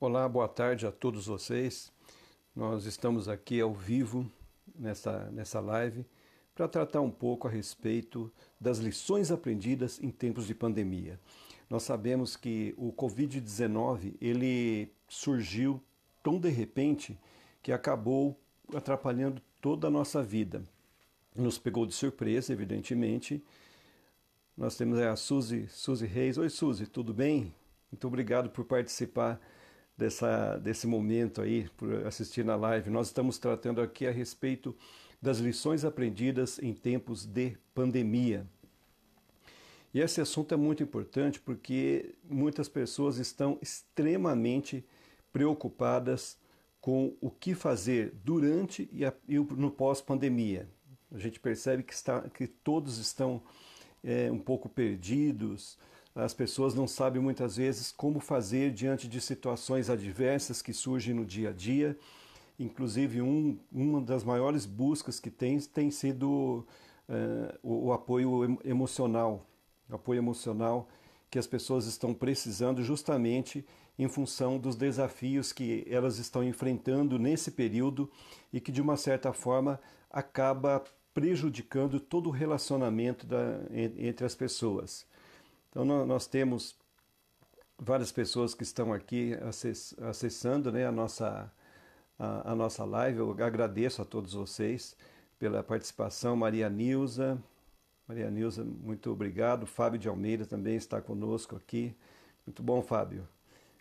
Olá, 0.00 0.28
boa 0.28 0.48
tarde 0.48 0.86
a 0.86 0.92
todos 0.92 1.26
vocês. 1.26 1.90
Nós 2.54 2.84
estamos 2.84 3.28
aqui 3.28 3.60
ao 3.60 3.72
vivo 3.72 4.28
nessa, 4.74 5.30
nessa 5.30 5.60
live 5.60 6.04
para 6.52 6.66
tratar 6.66 7.00
um 7.00 7.10
pouco 7.10 7.46
a 7.46 7.50
respeito 7.50 8.30
das 8.60 8.78
lições 8.78 9.30
aprendidas 9.30 10.02
em 10.02 10.10
tempos 10.10 10.48
de 10.48 10.54
pandemia. 10.54 11.18
Nós 11.70 11.84
sabemos 11.84 12.36
que 12.36 12.74
o 12.76 12.92
Covid-19 12.92 14.16
ele 14.20 14.92
surgiu 15.08 15.80
tão 16.24 16.40
de 16.40 16.50
repente 16.50 17.16
que 17.62 17.70
acabou 17.70 18.36
atrapalhando 18.74 19.40
toda 19.60 19.86
a 19.86 19.90
nossa 19.90 20.24
vida. 20.24 20.64
Nos 21.36 21.56
pegou 21.56 21.86
de 21.86 21.94
surpresa, 21.94 22.52
evidentemente. 22.52 23.42
Nós 24.56 24.76
temos 24.76 24.98
a 24.98 25.14
Suzy, 25.14 25.68
Suzy 25.68 26.04
Reis. 26.04 26.36
Oi, 26.36 26.50
Suzy, 26.50 26.84
tudo 26.88 27.14
bem? 27.14 27.54
Muito 27.92 28.08
obrigado 28.08 28.50
por 28.50 28.64
participar 28.64 29.40
dessa, 29.96 30.56
desse 30.56 30.86
momento 30.86 31.40
aí, 31.40 31.68
por 31.76 32.06
assistir 32.06 32.44
na 32.44 32.56
live. 32.56 32.90
Nós 32.90 33.08
estamos 33.08 33.38
tratando 33.38 33.80
aqui 33.80 34.06
a 34.06 34.10
respeito 34.10 34.76
das 35.20 35.38
lições 35.38 35.84
aprendidas 35.84 36.58
em 36.58 36.74
tempos 36.74 37.24
de 37.24 37.56
pandemia. 37.74 38.46
E 39.92 40.00
esse 40.00 40.20
assunto 40.20 40.52
é 40.52 40.56
muito 40.56 40.82
importante 40.82 41.38
porque 41.38 42.14
muitas 42.28 42.68
pessoas 42.68 43.18
estão 43.18 43.56
extremamente 43.62 44.84
preocupadas 45.32 46.36
com 46.80 47.16
o 47.20 47.30
que 47.30 47.54
fazer 47.54 48.12
durante 48.24 48.90
e, 48.92 49.38
no 49.38 49.70
pós-pandemia. 49.70 50.68
A 51.10 51.18
gente 51.18 51.38
percebe 51.38 51.82
que, 51.82 51.94
está, 51.94 52.20
que 52.22 52.46
todos 52.46 52.98
estão 52.98 53.40
é, 54.02 54.30
um 54.30 54.38
pouco 54.38 54.68
perdidos, 54.68 55.78
as 56.14 56.32
pessoas 56.32 56.74
não 56.74 56.86
sabem 56.86 57.20
muitas 57.20 57.56
vezes 57.56 57.90
como 57.90 58.20
fazer 58.20 58.70
diante 58.70 59.08
de 59.08 59.20
situações 59.20 59.90
adversas 59.90 60.62
que 60.62 60.72
surgem 60.72 61.12
no 61.12 61.24
dia 61.24 61.50
a 61.50 61.52
dia. 61.52 61.98
Inclusive, 62.58 63.20
um, 63.20 63.58
uma 63.72 64.00
das 64.00 64.22
maiores 64.22 64.64
buscas 64.64 65.18
que 65.18 65.28
tem 65.28 65.58
tem 65.58 65.90
sido 65.90 66.64
uh, 67.08 67.58
o, 67.62 67.86
o, 67.86 67.92
apoio 67.92 68.58
emocional, 68.64 69.44
o 69.90 69.96
apoio 69.96 70.18
emocional 70.18 70.88
que 71.28 71.38
as 71.38 71.48
pessoas 71.48 71.86
estão 71.86 72.14
precisando 72.14 72.80
justamente 72.84 73.66
em 73.98 74.08
função 74.08 74.56
dos 74.56 74.76
desafios 74.76 75.52
que 75.52 75.84
elas 75.88 76.18
estão 76.18 76.44
enfrentando 76.44 77.18
nesse 77.18 77.50
período 77.50 78.08
e 78.52 78.60
que 78.60 78.70
de 78.70 78.80
uma 78.80 78.96
certa 78.96 79.32
forma 79.32 79.80
acaba 80.08 80.84
prejudicando 81.12 81.98
todo 81.98 82.28
o 82.28 82.32
relacionamento 82.32 83.26
da, 83.26 83.60
entre 83.72 84.24
as 84.24 84.34
pessoas. 84.34 85.06
Então 85.74 86.06
nós 86.06 86.28
temos 86.28 86.78
várias 87.76 88.12
pessoas 88.12 88.54
que 88.54 88.62
estão 88.62 88.92
aqui 88.92 89.32
acessando 90.08 90.70
né, 90.70 90.86
a, 90.86 90.92
nossa, 90.92 91.52
a, 92.16 92.52
a, 92.52 92.54
nossa 92.54 92.84
live. 92.84 93.18
Eu 93.18 93.30
agradeço 93.44 94.00
a 94.00 94.04
todos 94.04 94.34
vocês 94.34 94.96
pela 95.36 95.64
participação. 95.64 96.36
Maria 96.36 96.70
Nilza, 96.70 97.42
Maria 98.06 98.30
Nilza, 98.30 98.62
muito 98.62 99.10
obrigado. 99.10 99.66
Fábio 99.66 99.98
de 99.98 100.08
Almeida 100.08 100.46
também 100.46 100.76
está 100.76 101.02
conosco 101.02 101.56
aqui. 101.56 101.92
Muito 102.46 102.62
bom, 102.62 102.80
Fábio, 102.80 103.26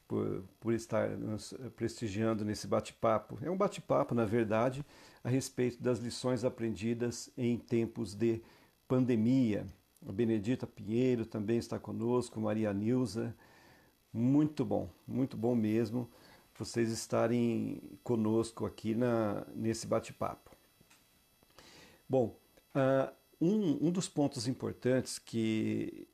por, 0.08 0.44
por 0.60 0.74
estar 0.74 1.10
nos 1.10 1.54
prestigiando 1.76 2.44
nesse 2.44 2.66
bate-papo. 2.66 3.38
É 3.44 3.52
um 3.52 3.58
bate-papo, 3.58 4.16
na 4.16 4.26
verdade, 4.26 4.84
a 5.24 5.30
respeito 5.30 5.80
das 5.80 6.00
lições 6.00 6.44
aprendidas 6.44 7.30
em 7.38 7.56
tempos 7.56 8.16
de 8.16 8.42
pandemia. 8.88 9.68
A 10.08 10.12
Benedita 10.12 10.68
Pinheiro 10.68 11.26
também 11.26 11.58
está 11.58 11.80
conosco, 11.80 12.40
Maria 12.40 12.74
Nilza. 12.74 13.36
Muito 14.12 14.64
bom, 14.64 14.90
muito 15.08 15.36
bom 15.36 15.56
mesmo 15.56 16.10
vocês 16.58 16.92
estarem 16.92 17.82
conosco 18.04 18.66
aqui 18.66 18.94
na, 18.94 19.46
nesse 19.56 19.88
bate-papo. 19.88 20.52
Bom, 22.08 22.36
uh, 22.76 23.12
um, 23.42 23.88
um 23.88 23.92
dos 23.92 24.08
pontos 24.08 24.48
importantes 24.48 25.18
que, 25.18 26.08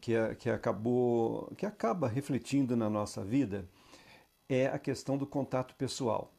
que, 0.00 0.14
que, 0.38 0.50
acabou, 0.50 1.52
que 1.56 1.64
acaba 1.64 2.08
refletindo 2.08 2.76
na 2.76 2.90
nossa 2.90 3.24
vida 3.24 3.68
é 4.48 4.66
a 4.66 4.78
questão 4.78 5.16
do 5.16 5.26
contato 5.26 5.74
pessoal. 5.76 6.34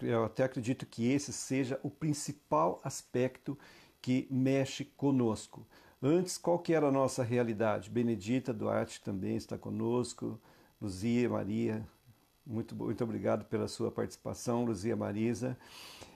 Eu 0.00 0.24
até 0.24 0.44
acredito 0.44 0.86
que 0.86 1.10
esse 1.10 1.32
seja 1.32 1.80
o 1.82 1.90
principal 1.90 2.80
aspecto 2.84 3.58
que 4.00 4.26
mexe 4.30 4.84
conosco. 4.84 5.66
Antes, 6.02 6.38
qual 6.38 6.58
que 6.58 6.72
era 6.72 6.88
a 6.88 6.92
nossa 6.92 7.22
realidade? 7.22 7.90
Benedita 7.90 8.52
Duarte 8.52 9.00
também 9.00 9.36
está 9.36 9.58
conosco, 9.58 10.40
Luzia, 10.80 11.28
Maria, 11.28 11.84
muito, 12.46 12.74
muito 12.74 13.04
obrigado 13.04 13.44
pela 13.44 13.68
sua 13.68 13.90
participação, 13.90 14.64
Luzia 14.64 14.96
Marisa. 14.96 15.58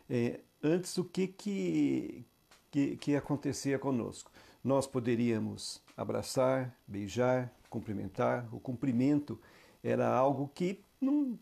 É, 0.09 0.41
antes, 0.62 0.97
o 0.97 1.04
que, 1.04 1.26
que, 1.26 2.25
que, 2.70 2.97
que 2.97 3.16
acontecia 3.16 3.78
conosco? 3.78 4.31
Nós 4.65 4.87
poderíamos 4.87 5.82
abraçar, 5.97 6.75
beijar, 6.87 7.53
cumprimentar. 7.69 8.49
O 8.54 8.60
cumprimento 8.60 9.38
era 9.82 10.09
algo 10.09 10.50
que 10.54 10.81
não 11.00 11.38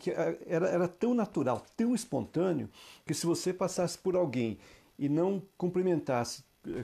que 0.00 0.10
era, 0.10 0.66
era 0.66 0.88
tão 0.88 1.14
natural, 1.14 1.64
tão 1.76 1.94
espontâneo, 1.94 2.68
que 3.06 3.14
se 3.14 3.24
você 3.24 3.52
passasse 3.52 3.96
por 3.96 4.16
alguém 4.16 4.58
e 4.98 5.08
não 5.08 5.40
cumprimentasse 5.56 6.42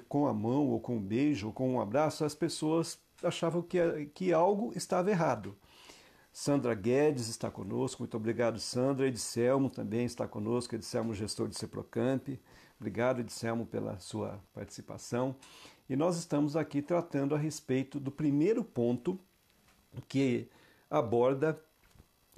com 0.08 0.26
a 0.26 0.34
mão, 0.34 0.68
ou 0.68 0.80
com 0.80 0.96
um 0.96 1.02
beijo, 1.02 1.48
ou 1.48 1.52
com 1.52 1.74
um 1.74 1.80
abraço, 1.80 2.24
as 2.24 2.34
pessoas 2.34 2.98
achavam 3.22 3.62
que, 3.62 4.06
que 4.14 4.32
algo 4.32 4.72
estava 4.74 5.10
errado. 5.10 5.56
Sandra 6.32 6.74
Guedes 6.74 7.28
está 7.28 7.48
conosco, 7.50 8.02
muito 8.02 8.16
obrigado, 8.16 8.58
Sandra. 8.58 9.06
Edselmo 9.06 9.70
também 9.70 10.04
está 10.04 10.26
conosco, 10.26 10.74
Edselmo, 10.74 11.14
gestor 11.14 11.48
de 11.48 11.56
Ceprocamp. 11.56 12.28
Obrigado, 12.80 13.20
Edselmo, 13.20 13.64
pela 13.64 13.98
sua 14.00 14.40
participação. 14.52 15.36
E 15.88 15.94
nós 15.94 16.16
estamos 16.16 16.56
aqui 16.56 16.82
tratando 16.82 17.34
a 17.34 17.38
respeito 17.38 18.00
do 18.00 18.10
primeiro 18.10 18.64
ponto 18.64 19.18
que 20.08 20.48
aborda 20.90 21.56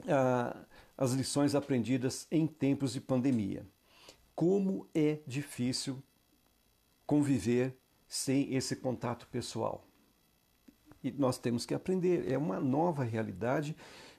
ah, 0.06 0.54
as 0.96 1.12
lições 1.12 1.54
aprendidas 1.54 2.26
em 2.30 2.46
tempos 2.46 2.92
de 2.92 3.00
pandemia. 3.00 3.64
Como 4.34 4.86
é 4.94 5.20
difícil 5.26 6.02
conviver 7.06 7.76
sem 8.08 8.54
esse 8.54 8.76
contato 8.76 9.26
pessoal. 9.28 9.86
E 11.02 11.10
nós 11.12 11.38
temos 11.38 11.64
que 11.64 11.74
aprender, 11.74 12.30
é 12.30 12.36
uma 12.36 12.58
nova 12.58 13.04
realidade 13.04 13.76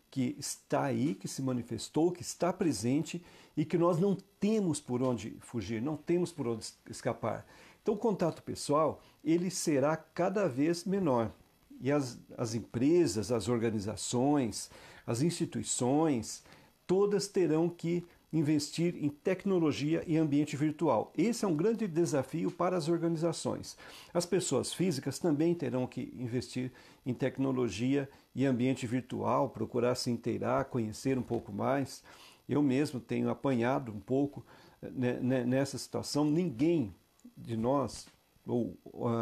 que 0.09 0.36
está 0.40 0.84
aí, 0.84 1.16
que 1.16 1.28
se 1.28 1.42
manifestou, 1.42 2.12
que 2.12 2.22
está 2.22 2.53
presente 2.53 3.24
e 3.56 3.66
que 3.66 3.78
nós 3.78 4.00
não 4.00 4.16
temos 4.40 4.80
por 4.80 5.02
onde 5.02 5.38
fugir, 5.42 5.81
não 5.81 5.98
temos 5.98 6.31
por 6.31 6.48
onde 6.48 6.66
escapar. 6.90 7.46
Então 7.81 7.94
o 7.94 7.98
contato 7.98 8.42
pessoal, 8.44 9.02
ele 9.24 9.50
será 9.50 9.98
cada 9.98 10.48
vez 10.48 10.86
menor. 10.86 11.31
E 11.80 11.92
as, 11.92 12.19
as 12.38 12.56
empresas, 12.56 13.31
as 13.31 13.48
organizações, 13.48 14.69
as 15.06 15.22
instituições, 15.22 16.44
todas 16.86 17.28
terão 17.28 17.69
que 17.69 18.06
investir 18.31 18.95
em 19.01 19.09
tecnologia 19.09 20.03
e 20.05 20.17
ambiente 20.17 20.57
virtual. 20.57 21.13
Esse 21.17 21.45
é 21.45 21.47
um 21.47 21.55
grande 21.55 21.88
desafio 21.88 22.51
para 22.51 22.75
as 22.75 22.89
organizações. 22.89 23.77
As 24.13 24.25
pessoas 24.25 24.73
físicas 24.73 25.17
também 25.17 25.55
terão 25.55 25.88
que 25.88 26.13
investir 26.17 26.71
em 27.05 27.13
tecnologia 27.13 28.09
e 28.35 28.45
ambiente 28.45 28.85
virtual, 28.85 29.50
procurar 29.50 29.95
se 29.95 30.12
inteirar, 30.12 30.65
conhecer 30.65 31.18
um 31.18 31.24
pouco 31.24 31.51
mais. 31.53 32.03
Eu 32.47 32.62
mesmo 32.62 33.00
tenho 33.00 33.29
apanhado 33.29 33.91
um 33.91 34.00
pouco 34.00 34.45
né, 34.81 35.13
né, 35.21 35.44
nessa 35.45 35.77
situação. 35.77 36.25
Ninguém 36.25 36.94
de 37.35 37.56
nós, 37.56 38.07
ou 38.45 38.77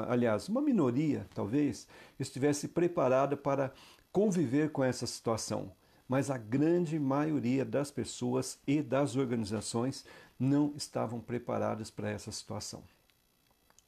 aliás, 0.07 0.49
uma 0.49 0.61
minoria 0.61 1.27
talvez, 1.33 1.87
estivesse 2.19 2.67
preparada 2.67 3.37
para 3.37 3.71
conviver 4.11 4.71
com 4.71 4.83
essa 4.83 5.05
situação 5.05 5.71
mas 6.07 6.29
a 6.29 6.37
grande 6.37 6.99
maioria 6.99 7.65
das 7.65 7.89
pessoas 7.91 8.59
e 8.67 8.81
das 8.81 9.15
organizações 9.15 10.05
não 10.39 10.73
estavam 10.75 11.19
preparadas 11.19 11.89
para 11.89 12.09
essa 12.09 12.31
situação. 12.31 12.83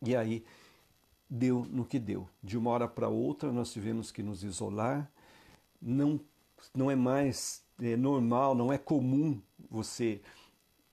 E 0.02 0.16
aí 0.16 0.44
deu 1.30 1.66
no 1.70 1.86
que 1.86 2.00
deu. 2.00 2.28
De 2.42 2.58
uma 2.58 2.72
hora 2.72 2.88
para 2.88 3.10
outra 3.10 3.52
nós 3.52 3.72
tivemos 3.72 4.12
que 4.12 4.24
nos 4.24 4.44
isolar. 4.44 5.12
Não, 5.82 6.20
não 6.74 6.90
é 6.90 6.96
mais 6.96 7.64
é, 7.82 7.96
normal, 7.96 8.56
não 8.56 8.72
é 8.72 8.78
comum 8.78 9.40
você 9.70 10.22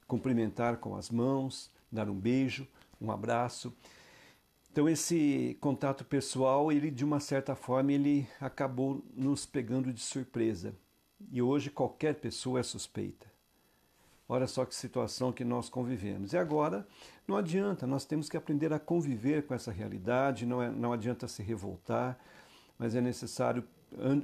cumprimentar 0.07 0.79
com 0.79 0.97
as 0.97 1.11
mãos, 1.11 1.71
dar 1.91 2.09
um 2.09 2.19
beijo, 2.19 2.69
um 3.01 3.11
abraço. 3.11 3.73
Então 4.71 4.89
esse 4.89 5.57
contato 5.61 6.05
pessoal, 6.05 6.71
ele 6.73 6.91
de 6.91 7.05
uma 7.05 7.21
certa 7.21 7.55
forma, 7.55 7.93
ele 7.93 8.29
acabou 8.41 9.03
nos 9.15 9.47
pegando 9.47 9.93
de 9.93 10.01
surpresa. 10.01 10.75
E 11.31 11.43
hoje 11.43 11.71
qualquer 11.71 12.15
pessoa 12.17 12.61
é 12.61 12.63
suspeita. 12.63 13.27
Olha 14.29 14.47
só 14.47 14.65
que 14.65 14.75
situação 14.75 15.33
que 15.33 15.45
nós 15.45 15.69
convivemos. 15.69 16.33
E 16.33 16.39
agora 16.39 16.87
não 17.27 17.37
adianta, 17.37 17.87
nós 17.87 18.05
temos 18.05 18.29
que 18.29 18.37
aprender 18.37 18.73
a 18.73 18.79
conviver 18.79 19.47
com 19.47 19.55
essa 19.55 19.71
realidade, 19.71 20.47
não, 20.47 20.63
é, 20.63 20.71
não 20.71 20.93
adianta 20.93 21.29
se 21.29 21.43
revoltar, 21.43 22.19
mas 22.79 22.95
é 22.95 23.01
necessário, 23.01 23.65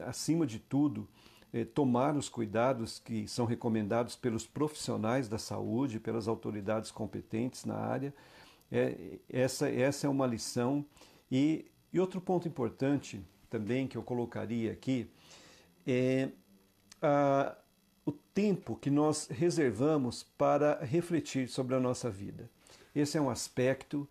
acima 0.06 0.47
de 0.47 0.58
tudo, 0.58 1.06
eh, 1.52 1.64
tomar 1.64 2.17
os 2.17 2.29
cuidados 2.29 2.99
que 2.99 3.29
são 3.29 3.44
recomendados 3.44 4.17
pelos 4.17 4.46
profissionais 4.46 5.29
da 5.29 5.38
saúde, 5.38 6.00
pelas 6.00 6.29
autoridades 6.29 6.91
competentes 6.91 7.64
na 7.64 7.76
área. 7.76 8.14
É, 8.73 9.19
essa, 9.29 9.69
essa 9.69 10.06
é 10.06 10.11
uma 10.11 10.26
lição. 10.26 10.85
E, 11.31 11.67
e 11.93 12.00
outro 12.00 12.20
ponto 12.20 12.49
importante 12.49 13.20
também 13.49 13.87
que 13.87 13.99
eu 13.99 14.03
colocaria 14.03 14.73
aqui 14.73 15.11
é 15.87 16.31
o 18.05 18.12
tempo 18.12 18.76
que 18.76 18.91
nós 18.91 19.26
reservamos 19.29 20.23
para 20.23 20.82
refletir 20.85 21.49
sobre 21.49 21.75
a 21.75 21.81
nossa 21.81 22.11
vida. 22.11 22.50
Esse 22.94 23.19
é 23.19 23.20
um 23.20 23.31
aspecto 23.31 24.08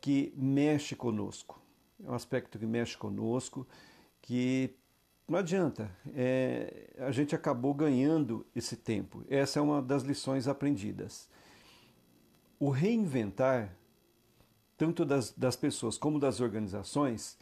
que 0.00 0.32
mexe 0.36 0.94
conosco. 0.94 1.60
É 2.04 2.10
um 2.10 2.14
aspecto 2.14 2.58
que 2.58 2.66
mexe 2.66 2.96
conosco, 2.96 3.66
que 4.22 4.74
não 5.28 5.38
adianta. 5.38 5.90
É, 6.14 6.90
a 6.98 7.10
gente 7.10 7.34
acabou 7.34 7.74
ganhando 7.74 8.46
esse 8.54 8.76
tempo. 8.76 9.24
Essa 9.28 9.58
é 9.58 9.62
uma 9.62 9.82
das 9.82 10.02
lições 10.02 10.48
aprendidas. 10.48 11.28
O 12.58 12.70
reinventar, 12.70 13.74
tanto 14.76 15.04
das, 15.04 15.32
das 15.32 15.56
pessoas 15.56 15.98
como 15.98 16.18
das 16.18 16.40
organizações, 16.40 17.38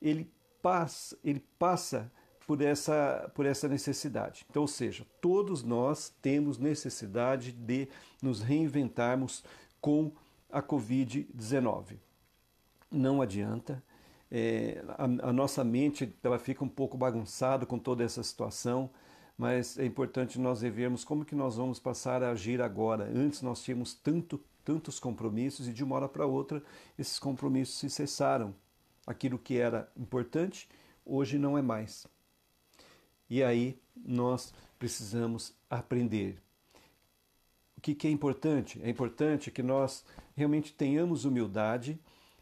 ele 0.00 0.30
passa, 0.60 1.16
ele 1.24 1.44
passa 1.58 2.10
por 2.50 2.60
essa, 2.62 3.30
por 3.32 3.46
essa 3.46 3.68
necessidade. 3.68 4.44
Então, 4.50 4.62
ou 4.62 4.66
seja, 4.66 5.06
todos 5.20 5.62
nós 5.62 6.12
temos 6.20 6.58
necessidade 6.58 7.52
de 7.52 7.86
nos 8.20 8.40
reinventarmos 8.40 9.44
com 9.80 10.10
a 10.50 10.60
Covid-19. 10.60 11.98
Não 12.90 13.22
adianta. 13.22 13.80
É, 14.28 14.82
a, 14.98 15.04
a, 15.28 15.32
nossa 15.32 15.62
mente 15.62 16.12
ela 16.24 16.40
fica 16.40 16.64
um 16.64 16.68
pouco 16.68 16.98
bagunçada 16.98 17.64
com 17.64 17.78
toda 17.78 18.02
essa 18.02 18.20
situação, 18.20 18.90
mas 19.38 19.78
é 19.78 19.86
importante 19.86 20.36
nós 20.36 20.60
revermos 20.60 21.04
como 21.04 21.24
que 21.24 21.36
nós 21.36 21.54
vamos 21.54 21.78
passar 21.78 22.20
a 22.20 22.32
agir 22.32 22.60
agora. 22.60 23.04
Antes 23.14 23.42
nós 23.42 23.62
tínhamos 23.62 23.94
tanto, 23.94 24.40
tantos 24.64 24.98
compromissos 24.98 25.68
e 25.68 25.72
de 25.72 25.84
uma 25.84 25.94
hora 25.94 26.08
para 26.08 26.26
outra 26.26 26.60
esses 26.98 27.20
compromissos 27.20 27.78
se 27.78 27.88
cessaram. 27.88 28.52
Aquilo 29.06 29.38
que 29.38 29.56
era 29.56 29.88
importante 29.96 30.68
hoje 31.06 31.38
não 31.38 31.56
é 31.56 31.62
mais. 31.62 32.08
E 33.30 33.44
aí 33.44 33.80
nós 33.96 34.52
precisamos 34.78 35.54
aprender. 35.70 36.42
O 37.78 37.80
que, 37.80 37.94
que 37.94 38.08
é 38.08 38.10
importante? 38.10 38.80
É 38.82 38.90
importante 38.90 39.50
que 39.50 39.62
nós 39.62 40.04
realmente 40.36 40.72
tenhamos 40.72 41.24
humildade 41.24 41.98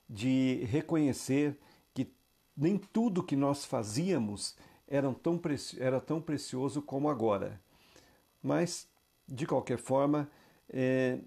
de 0.08 0.64
reconhecer 0.64 1.56
que 1.94 2.10
nem 2.56 2.78
tudo 2.78 3.22
que 3.22 3.36
nós 3.36 3.64
fazíamos 3.64 4.56
era 4.88 5.12
tão, 5.12 5.40
era 5.78 6.00
tão 6.00 6.20
precioso 6.20 6.80
como 6.80 7.10
agora. 7.10 7.60
Mas, 8.42 8.88
de 9.28 9.46
qualquer 9.46 9.78
forma, 9.78 10.28
é, 10.70 11.18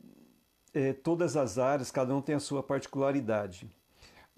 é, 0.73 0.93
todas 0.93 1.37
as 1.37 1.57
áreas, 1.57 1.91
cada 1.91 2.15
um 2.15 2.21
tem 2.21 2.35
a 2.35 2.39
sua 2.39 2.63
particularidade. 2.63 3.69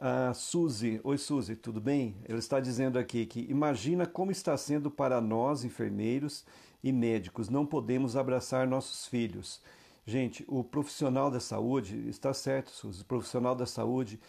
A 0.06 0.34
Suzy, 0.34 1.00
oi 1.02 1.18
Suzy, 1.18 1.56
tudo 1.56 1.80
bem? 1.80 2.18
Ela 2.28 2.38
está 2.38 2.60
dizendo 2.60 3.00
aqui 3.00 3.26
que 3.26 3.48
imagina 3.50 4.06
como 4.06 4.32
está 4.32 4.58
sendo 4.58 4.92
para 4.92 5.22
nós, 5.22 5.64
enfermeiros 5.64 6.46
e 6.84 6.92
médicos, 6.92 7.48
não 7.48 7.66
podemos 7.66 8.18
abraçar 8.18 8.68
nossos 8.68 9.08
filhos. 9.08 9.62
Gente, 10.06 10.44
o 10.46 10.62
profissional 10.62 11.32
da 11.32 11.40
saúde, 11.40 12.10
está 12.10 12.34
certo, 12.34 12.70
Suzy, 12.72 13.02
o 13.02 13.06
profissional 13.06 13.56
da 13.56 13.66
saúde 13.66 14.20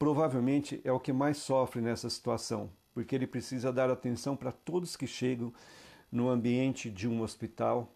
provavelmente 0.00 0.80
é 0.82 0.90
o 0.90 0.98
que 0.98 1.12
mais 1.12 1.36
sofre 1.36 1.80
nessa 1.80 2.10
situação, 2.10 2.68
porque 2.92 3.14
ele 3.14 3.28
precisa 3.28 3.72
dar 3.72 3.90
atenção 3.90 4.34
para 4.34 4.50
todos 4.50 4.96
que 4.96 5.06
chegam 5.06 5.54
no 6.10 6.28
ambiente 6.28 6.90
de 6.90 7.06
um 7.06 7.22
hospital. 7.22 7.88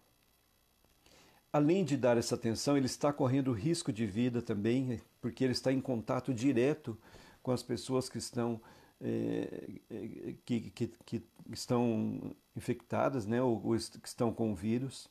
Além 1.51 1.83
de 1.83 1.97
dar 1.97 2.17
essa 2.17 2.35
atenção, 2.35 2.77
ele 2.77 2.85
está 2.85 3.11
correndo 3.11 3.51
risco 3.51 3.91
de 3.91 4.05
vida 4.05 4.41
também, 4.41 5.01
porque 5.19 5.43
ele 5.43 5.53
está 5.53 5.73
em 5.73 5.81
contato 5.81 6.33
direto 6.33 6.97
com 7.41 7.51
as 7.51 7.63
pessoas 7.63 8.07
que 8.07 8.19
estão, 8.19 8.61
é, 9.01 9.69
que, 10.45 10.69
que, 10.69 10.87
que, 11.05 11.23
estão 11.51 12.35
infectadas, 12.55 13.25
né, 13.25 13.41
ou, 13.41 13.59
ou, 13.65 13.75
que 13.75 14.07
estão 14.07 14.31
com 14.31 14.51
o 14.51 14.55
vírus, 14.55 15.09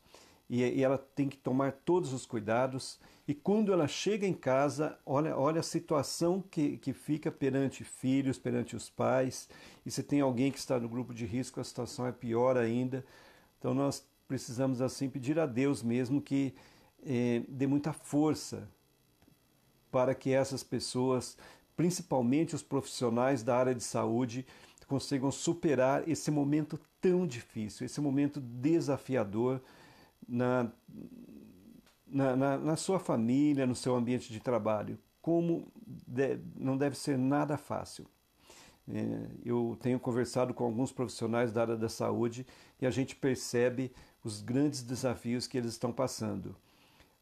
e, 0.49 0.62
e, 0.62 0.82
ela 0.82 0.96
tem 0.96 1.29
que 1.29 1.37
tomar 1.37 1.73
todos 1.73 2.12
os 2.12 2.25
cuidados. 2.25 3.00
E 3.26 3.35
quando 3.35 3.73
ela 3.73 3.88
chega 3.88 4.26
em 4.26 4.32
casa, 4.32 4.96
olha, 5.05 5.37
olha 5.37 5.61
a 5.61 5.64
situação 5.64 6.40
que, 6.40 6.79
que 6.79 6.93
fica 6.93 7.32
perante 7.32 7.82
filhos, 7.82 8.38
perante 8.38 8.76
os 8.76 8.88
pais, 8.88 9.49
e 9.85 9.90
se 9.90 10.05
tem 10.05 10.20
alguém 10.20 10.52
que 10.52 10.58
está 10.58 10.79
no 10.79 10.88
grupo 10.88 11.12
de 11.12 11.26
risco, 11.26 11.61
a 11.61 11.64
situação 11.64 12.06
é 12.06 12.12
pior 12.12 12.56
ainda. 12.56 13.05
Então 13.58 13.75
nós 13.75 14.06
precisamos 14.28 14.82
assim 14.82 15.08
pedir 15.08 15.38
a 15.38 15.46
Deus 15.46 15.82
mesmo 15.82 16.20
que 16.20 16.54
eh, 17.04 17.42
dê 17.48 17.66
muita 17.66 17.92
força 17.92 18.69
para 19.90 20.14
que 20.14 20.30
essas 20.30 20.62
pessoas, 20.62 21.36
principalmente 21.75 22.54
os 22.54 22.62
profissionais 22.62 23.42
da 23.42 23.56
área 23.56 23.75
de 23.75 23.82
saúde, 23.82 24.46
consigam 24.86 25.30
superar 25.30 26.06
esse 26.08 26.30
momento 26.30 26.78
tão 27.00 27.26
difícil, 27.26 27.86
esse 27.86 28.00
momento 28.00 28.40
desafiador 28.40 29.60
na, 30.26 30.70
na, 32.06 32.36
na, 32.36 32.58
na 32.58 32.76
sua 32.76 32.98
família, 32.98 33.66
no 33.66 33.75
seu 33.75 33.94
ambiente 33.94 34.32
de 34.32 34.40
trabalho. 34.40 34.98
Como 35.22 35.66
não 36.56 36.76
deve 36.76 36.96
ser 36.96 37.19
nada 37.19 37.56
fácil. 37.56 38.06
É, 38.90 39.28
eu 39.44 39.76
tenho 39.82 40.00
conversado 40.00 40.54
com 40.54 40.64
alguns 40.64 40.90
profissionais 40.90 41.52
da 41.52 41.60
área 41.60 41.76
da 41.76 41.90
saúde 41.90 42.46
e 42.80 42.86
a 42.86 42.90
gente 42.90 43.14
percebe 43.14 43.92
os 44.24 44.40
grandes 44.40 44.82
desafios 44.82 45.46
que 45.46 45.58
eles 45.58 45.72
estão 45.72 45.92
passando. 45.92 46.54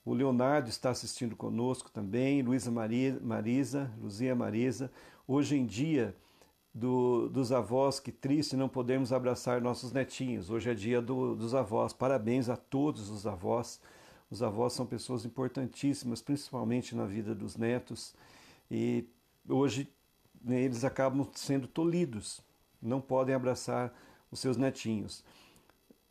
O 0.04 0.14
Leonardo 0.14 0.68
está 0.68 0.90
assistindo 0.90 1.34
conosco 1.34 1.90
também, 1.90 2.42
Luísa 2.42 2.70
Marisa, 2.70 3.90
Luzia 4.00 4.34
Marisa. 4.34 4.90
Hoje 5.26 5.56
em 5.56 5.66
dia, 5.66 6.14
do, 6.76 7.30
dos 7.30 7.52
avós, 7.52 7.98
que 7.98 8.12
triste 8.12 8.54
não 8.54 8.68
podemos 8.68 9.10
abraçar 9.10 9.62
nossos 9.62 9.92
netinhos. 9.92 10.50
Hoje 10.50 10.70
é 10.70 10.74
dia 10.74 11.00
do, 11.00 11.34
dos 11.34 11.54
avós. 11.54 11.94
Parabéns 11.94 12.50
a 12.50 12.56
todos 12.56 13.08
os 13.08 13.26
avós. 13.26 13.80
Os 14.30 14.42
avós 14.42 14.74
são 14.74 14.84
pessoas 14.84 15.24
importantíssimas, 15.24 16.20
principalmente 16.20 16.94
na 16.94 17.06
vida 17.06 17.34
dos 17.34 17.56
netos. 17.56 18.14
E 18.70 19.06
hoje 19.48 19.88
né, 20.44 20.60
eles 20.60 20.84
acabam 20.84 21.26
sendo 21.34 21.66
tolhidos, 21.66 22.42
não 22.80 23.00
podem 23.00 23.34
abraçar 23.34 23.92
os 24.30 24.38
seus 24.38 24.58
netinhos. 24.58 25.24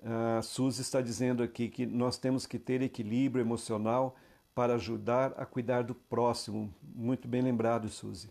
A 0.08 0.42
Suzy 0.44 0.82
está 0.82 1.02
dizendo 1.02 1.42
aqui 1.42 1.68
que 1.68 1.84
nós 1.84 2.16
temos 2.16 2.46
que 2.46 2.60
ter 2.60 2.82
equilíbrio 2.84 3.44
emocional 3.44 4.16
para 4.54 4.76
ajudar 4.76 5.34
a 5.36 5.46
cuidar 5.48 5.84
do 5.84 5.96
próximo. 5.96 6.72
Muito 6.94 7.28
bem 7.28 7.42
lembrado, 7.42 7.90
Suzy. 7.90 8.30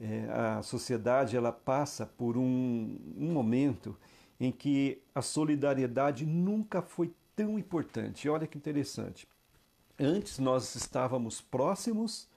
É, 0.00 0.28
a 0.30 0.62
sociedade 0.62 1.36
ela 1.36 1.52
passa 1.52 2.04
por 2.04 2.36
um, 2.36 2.98
um 3.16 3.32
momento 3.32 3.96
em 4.38 4.50
que 4.50 5.00
a 5.14 5.22
solidariedade 5.22 6.26
nunca 6.26 6.82
foi 6.82 7.14
tão 7.36 7.56
importante. 7.56 8.28
Olha 8.28 8.46
que 8.46 8.58
interessante. 8.58 9.28
Antes 9.98 10.40
nós 10.40 10.74
estávamos 10.74 11.40
próximos 11.40 12.28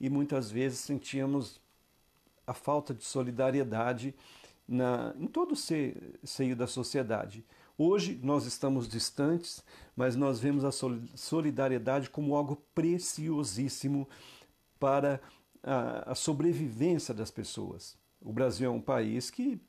e 0.00 0.08
muitas 0.08 0.48
vezes 0.50 0.78
sentíamos 0.78 1.60
a 2.46 2.54
falta 2.54 2.94
de 2.94 3.04
solidariedade 3.04 4.14
na, 4.68 5.12
em 5.18 5.26
todo 5.26 5.52
o 5.52 5.56
seio 5.56 6.56
da 6.56 6.68
sociedade. 6.68 7.44
Hoje 7.78 8.18
nós 8.22 8.46
estamos 8.46 8.88
distantes, 8.88 9.62
mas 9.94 10.16
nós 10.16 10.40
vemos 10.40 10.64
a 10.64 10.70
solidariedade 10.72 12.08
como 12.08 12.34
algo 12.34 12.56
preciosíssimo 12.74 14.08
para 14.80 15.20
a, 15.62 16.14
sobrevivência 16.14 17.12
das 17.12 17.30
pessoas. 17.30 17.98
O 18.18 18.32
Brasil 18.32 18.70
é 18.70 18.72
um 18.72 18.80
país 18.80 19.30
que 19.30 19.60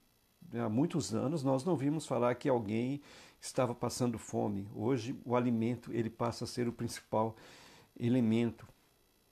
há 0.53 0.69
muitos 0.69 1.13
anos 1.13 1.43
nós 1.43 1.65
não 1.65 1.75
vimos 1.75 2.05
falar 2.05 2.33
que 2.35 2.47
alguém 2.47 3.01
estava 3.41 3.75
passando 3.75 4.17
fome. 4.17 4.69
Hoje 4.73 5.19
o 5.25 5.35
alimento 5.35 5.91
ele 5.91 6.09
passa 6.09 6.45
a 6.45 6.47
ser 6.47 6.65
o 6.65 6.73
principal 6.73 7.35
elemento 7.99 8.65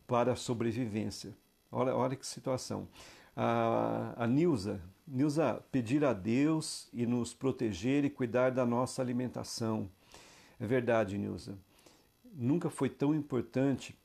para 0.05 0.33
a 0.33 0.35
sobrevivência. 0.35 1.33
Olha, 1.71 1.95
olha 1.95 2.15
que 2.15 2.27
situação. 2.27 2.89
A, 3.35 4.13
a 4.15 4.27
Nilza, 4.27 4.81
Nilza, 5.07 5.61
pedir 5.71 6.03
a 6.03 6.13
Deus 6.13 6.87
e 6.93 7.05
nos 7.05 7.33
proteger 7.33 8.05
e 8.05 8.09
cuidar 8.09 8.49
da 8.51 8.65
nossa 8.65 9.01
alimentação. 9.01 9.89
É 10.59 10.65
verdade, 10.65 11.17
Nilza. 11.17 11.57
Nunca 12.33 12.69
foi 12.69 12.89
tão 12.89 13.13
importante 13.13 13.95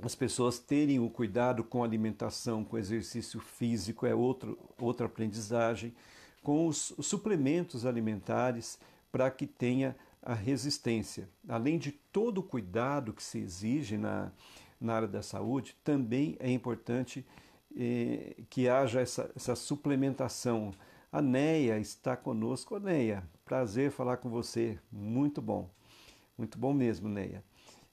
as 0.00 0.14
pessoas 0.14 0.58
terem 0.58 1.00
o 1.00 1.10
cuidado 1.10 1.64
com 1.64 1.82
a 1.82 1.86
alimentação, 1.86 2.64
com 2.64 2.78
exercício 2.78 3.40
físico, 3.40 4.06
é 4.06 4.14
outro, 4.14 4.56
outra 4.78 5.06
aprendizagem, 5.06 5.92
com 6.40 6.68
os, 6.68 6.92
os 6.96 7.06
suplementos 7.06 7.84
alimentares 7.84 8.78
para 9.10 9.28
que 9.30 9.46
tenha 9.46 9.96
a 10.22 10.34
resistência. 10.34 11.28
Além 11.48 11.78
de 11.78 11.90
todo 11.90 12.38
o 12.38 12.42
cuidado 12.42 13.12
que 13.12 13.22
se 13.22 13.38
exige 13.38 13.96
na, 13.96 14.30
na 14.80 14.94
área 14.94 15.08
da 15.08 15.22
saúde, 15.22 15.74
também 15.82 16.36
é 16.38 16.50
importante 16.50 17.26
que 18.48 18.68
haja 18.68 19.00
essa, 19.00 19.30
essa 19.34 19.54
suplementação. 19.54 20.72
A 21.10 21.22
Neia 21.22 21.78
está 21.78 22.16
conosco. 22.16 22.78
Neia, 22.78 23.22
prazer 23.44 23.90
falar 23.90 24.18
com 24.18 24.28
você. 24.28 24.78
Muito 24.90 25.40
bom. 25.40 25.70
Muito 26.36 26.58
bom 26.58 26.72
mesmo, 26.72 27.08
Neia. 27.08 27.42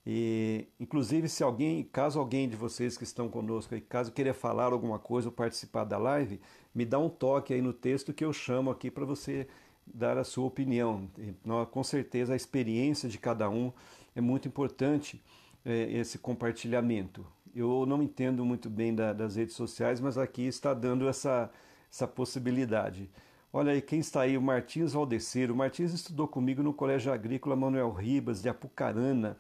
E, 0.06 0.68
inclusive, 0.80 1.28
se 1.28 1.44
alguém, 1.44 1.84
caso 1.84 2.20
alguém 2.20 2.48
de 2.48 2.56
vocês 2.56 2.96
que 2.96 3.04
estão 3.04 3.28
conosco 3.28 3.74
aí, 3.74 3.82
caso 3.82 4.12
queira 4.12 4.34
falar 4.34 4.72
alguma 4.72 5.00
coisa 5.00 5.30
ou 5.30 5.32
participar 5.32 5.84
da 5.84 5.98
live, 5.98 6.40
me 6.74 6.86
dá 6.86 7.00
um 7.00 7.10
toque 7.10 7.54
aí 7.54 7.62
no 7.62 7.74
texto 7.74 8.14
que 8.14 8.24
eu 8.24 8.32
chamo 8.32 8.70
aqui 8.70 8.92
para 8.92 9.04
você 9.04 9.48
dar 9.86 10.18
a 10.18 10.24
sua 10.24 10.46
opinião. 10.46 11.10
E, 11.18 11.34
com 11.72 11.84
certeza 11.84 12.34
a 12.34 12.36
experiência 12.36 13.10
de 13.10 13.18
cada 13.18 13.50
um 13.50 13.74
é 14.16 14.22
muito 14.22 14.48
importante 14.48 15.24
é, 15.64 15.92
esse 15.92 16.20
compartilhamento. 16.20 17.26
Eu 17.56 17.86
não 17.86 18.04
entendo 18.04 18.44
muito 18.44 18.70
bem 18.70 18.94
da, 18.94 19.14
das 19.14 19.38
redes 19.38 19.56
sociais, 19.56 20.02
mas 20.02 20.18
aqui 20.18 20.46
está 20.46 20.74
dando 20.74 21.08
essa, 21.08 21.50
essa 21.90 22.06
possibilidade. 22.06 23.10
Olha 23.54 23.72
aí 23.72 23.82
quem 23.82 24.00
está 24.00 24.22
aí, 24.22 24.38
o 24.38 24.42
Martins 24.42 24.92
Valdeceiro. 24.92 25.54
O 25.54 25.56
Martins 25.56 25.94
estudou 25.94 26.28
comigo 26.28 26.62
no 26.62 26.74
Colégio 26.74 27.14
Agrícola 27.14 27.56
Manuel 27.56 27.94
Ribas, 27.94 28.42
de 28.42 28.50
Apucarana. 28.50 29.38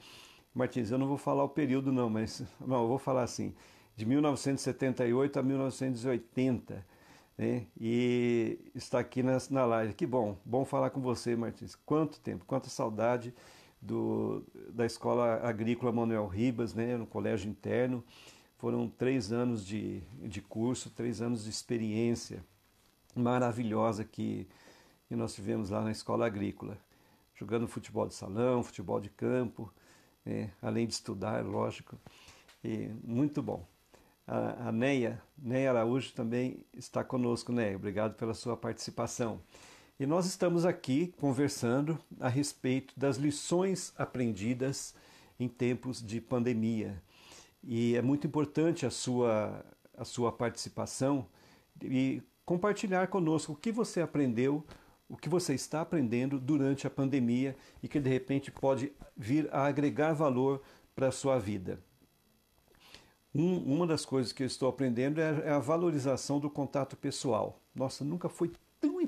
Martins, 0.54 0.92
eu 0.92 0.98
não 0.98 1.08
vou 1.08 1.18
falar 1.18 1.44
o 1.44 1.50
período 1.50 1.92
não, 1.92 2.10
mas 2.10 2.42
não, 2.66 2.84
eu 2.84 2.88
vou 2.88 2.98
falar 2.98 3.24
assim, 3.24 3.54
de 3.98 4.06
1978 4.06 5.38
a 5.38 5.44
1980, 5.44 6.86
né? 7.38 7.68
E 7.78 8.58
está 8.74 9.00
aqui 9.00 9.22
na, 9.22 9.38
na 9.50 9.66
live. 9.66 9.94
Que 9.94 10.06
bom, 10.06 10.38
bom 10.46 10.64
falar 10.64 10.90
com 10.92 11.02
você, 11.02 11.36
Martins. 11.36 11.76
Quanto 11.86 12.22
tempo, 12.22 12.46
quanta 12.46 12.70
saudade 12.70 13.34
do, 13.86 14.44
da 14.74 14.86
Escola 14.86 15.39
Agrícola 15.44 15.92
Manuel 15.92 16.27
Ribas, 16.27 16.74
né? 16.74 16.98
No 16.98 17.06
colégio 17.06 17.50
interno. 17.50 18.04
Foram 18.58 18.89
três 18.89 19.32
anos 19.32 19.65
de, 19.65 20.01
de 20.24 20.42
curso, 20.42 20.89
três 20.89 21.22
anos 21.22 21.44
de 21.44 21.50
experiência 21.50 22.44
maravilhosa 23.15 24.04
que, 24.04 24.48
que 25.08 25.15
nós 25.15 25.34
tivemos 25.34 25.70
lá 25.70 25.82
na 25.82 25.92
escola 25.92 26.25
agrícola, 26.25 26.77
jogando 27.36 27.68
futebol 27.68 28.08
de 28.08 28.13
salão, 28.13 28.63
futebol 28.63 29.00
de 29.00 29.10
campo, 29.10 29.72
é, 30.25 30.50
além 30.62 30.88
de 30.88 30.94
estudar, 30.94 31.46
lógico. 31.46 31.98
E 32.63 32.89
muito 33.04 33.42
bom. 33.42 33.65
A, 34.25 34.70
a 34.70 34.72
Neia, 34.72 35.22
Neia 35.38 35.70
Araújo 35.70 36.13
também 36.13 36.65
está 36.74 37.04
conosco, 37.04 37.51
Neia. 37.51 37.75
Obrigado 37.75 38.15
pela 38.15 38.34
sua 38.34 38.58
participação. 38.58 39.39
E 40.00 40.06
nós 40.06 40.25
estamos 40.25 40.66
aqui 40.66 41.14
conversando 41.20 41.98
a 42.20 42.28
respeito 42.28 42.94
das 42.98 43.18
lições 43.18 43.94
aprendidas 43.98 44.94
em 45.40 45.48
tempos 45.48 46.02
de 46.02 46.20
pandemia. 46.20 47.02
E 47.64 47.96
é 47.96 48.02
muito 48.02 48.28
importante 48.28 48.86
a 48.86 48.92
sua, 48.92 49.66
a 49.98 50.04
sua 50.04 50.32
participação 50.32 51.25
e 51.82 52.22
compartilhar 52.46 53.08
conosco 53.08 53.54
o 53.54 53.56
que 53.56 53.72
você 53.72 54.02
aprendeu 54.02 54.66
o 55.08 55.16
que 55.16 55.30
você 55.30 55.54
está 55.54 55.82
aprendendo 55.82 56.40
durante 56.40 56.88
a 56.88 56.90
pandemia 56.90 57.56
e 57.82 57.88
que 57.88 58.00
de 58.00 58.10
repente 58.10 58.52
pode 58.52 58.92
vir 59.16 59.48
a 59.52 59.66
agregar 59.66 60.14
valor 60.14 60.62
para 60.96 61.08
a 61.08 61.12
sua 61.12 61.38
vida. 61.38 61.80
Um, 63.34 63.58
uma 63.58 63.86
das 63.86 64.06
coisas 64.06 64.32
que 64.32 64.44
eu 64.44 64.48
estou 64.48 64.70
aprendendo 64.70 65.20
é, 65.20 65.44
é 65.46 65.50
a 65.52 65.60
valorização 65.60 66.40
do 66.40 66.50
contato 66.50 66.96
pessoal. 66.96 67.62
Nossa, 67.75 68.04
nunca 68.04 68.30
foi 68.30 68.52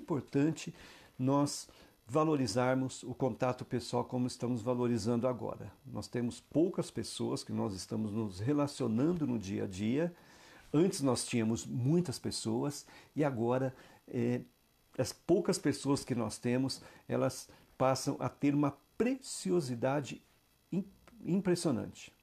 importante 0.08 0.74
nós 1.20 1.68
valorizarmos 2.08 3.04
o 3.04 3.14
contato 3.14 3.66
pessoal 3.66 4.06
como 4.06 4.26
estamos 4.26 4.62
valorizando 4.62 5.28
agora. 5.28 5.70
Nós 5.86 6.08
temos 6.08 6.40
poucas 6.40 6.90
pessoas 6.90 7.44
que 7.44 7.52
nós 7.52 7.74
estamos 7.74 8.14
nos 8.14 8.40
relacionando 8.40 9.28
no 9.28 9.38
dia 9.38 9.66
a 9.66 9.68
dia. 9.68 10.16
Antes 10.74 11.02
nós 11.02 11.26
tínhamos 11.26 11.66
muitas 11.66 12.18
pessoas 12.18 12.86
e 13.14 13.26
agora 13.26 13.76
é, 14.08 14.40
as 14.98 15.12
poucas 15.12 15.58
pessoas 15.58 16.06
que 16.06 16.16
nós 16.16 16.38
temos, 16.38 16.82
elas 17.10 17.50
passam 17.78 18.16
a 18.22 18.30
ter 18.30 18.56
uma 18.56 18.78
preciosidade 18.98 20.22
impressionante. 21.26 22.14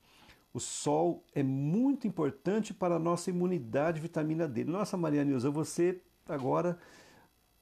O 0.54 0.60
sol 0.60 1.22
é 1.34 1.42
muito 1.42 2.06
importante 2.06 2.72
para 2.72 2.94
a 2.94 2.98
nossa 2.98 3.28
imunidade, 3.28 4.00
vitamina 4.00 4.48
D. 4.48 4.64
Nossa, 4.64 4.96
Maria 4.96 5.24
Nilza, 5.24 5.50
você 5.50 6.00
agora 6.26 6.78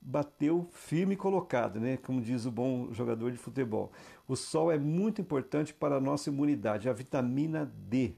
bateu 0.04 0.68
firme 0.72 1.14
e 1.14 1.16
colocado, 1.16 1.78
né? 1.78 1.96
Como 1.96 2.20
diz 2.20 2.44
o 2.44 2.50
bom 2.50 2.92
jogador 2.92 3.30
de 3.30 3.38
futebol. 3.38 3.92
O 4.26 4.34
sol 4.34 4.70
é 4.70 4.78
muito 4.78 5.20
importante 5.20 5.72
para 5.72 5.96
a 5.96 6.00
nossa 6.00 6.28
imunidade, 6.28 6.88
a 6.88 6.92
vitamina 6.92 7.72
D. 7.88 8.14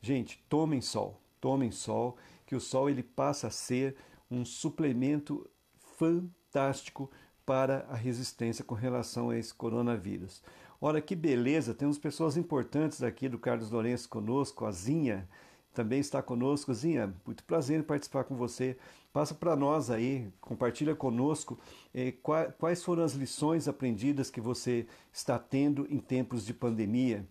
Gente, 0.00 0.44
tomem 0.48 0.80
sol, 0.80 1.20
tomem 1.40 1.70
sol, 1.72 2.16
que 2.46 2.54
o 2.54 2.60
sol 2.60 2.88
ele 2.88 3.02
passa 3.02 3.48
a 3.48 3.50
ser 3.50 3.96
um 4.30 4.44
suplemento 4.44 5.48
fantástico 5.96 7.10
para 7.44 7.86
a 7.88 7.94
resistência 7.96 8.64
com 8.64 8.74
relação 8.74 9.30
a 9.30 9.36
esse 9.36 9.52
coronavírus. 9.52 10.42
Olha 10.80 11.00
que 11.00 11.16
beleza, 11.16 11.74
temos 11.74 11.98
pessoas 11.98 12.36
importantes 12.36 13.02
aqui 13.02 13.28
do 13.28 13.38
Carlos 13.38 13.70
Lourenço 13.70 14.08
conosco, 14.08 14.64
a 14.64 14.70
Zinha 14.70 15.28
também 15.76 16.00
está 16.00 16.22
conosco. 16.22 16.72
Zinha, 16.72 17.14
muito 17.24 17.44
prazer 17.44 17.78
em 17.78 17.82
participar 17.82 18.24
com 18.24 18.34
você. 18.34 18.78
Passa 19.16 19.34
para 19.34 19.56
nós 19.56 19.90
aí, 19.90 20.30
compartilha 20.42 20.94
conosco 20.94 21.58
eh, 21.94 22.12
quais 22.58 22.84
foram 22.84 23.02
as 23.02 23.14
lições 23.14 23.66
aprendidas 23.66 24.28
que 24.28 24.42
você 24.42 24.86
está 25.10 25.38
tendo 25.38 25.86
em 25.88 25.98
tempos 25.98 26.44
de 26.44 26.52
pandemia. 26.52 27.26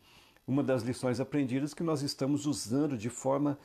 Uma 0.48 0.63
das 0.63 0.82
lições 0.82 1.20
aprendidas 1.20 1.75
que 1.75 1.84
nós 1.84 2.01
estamos 2.01 2.48
usando 2.48 2.98
de 2.98 3.12
forma 3.12 3.56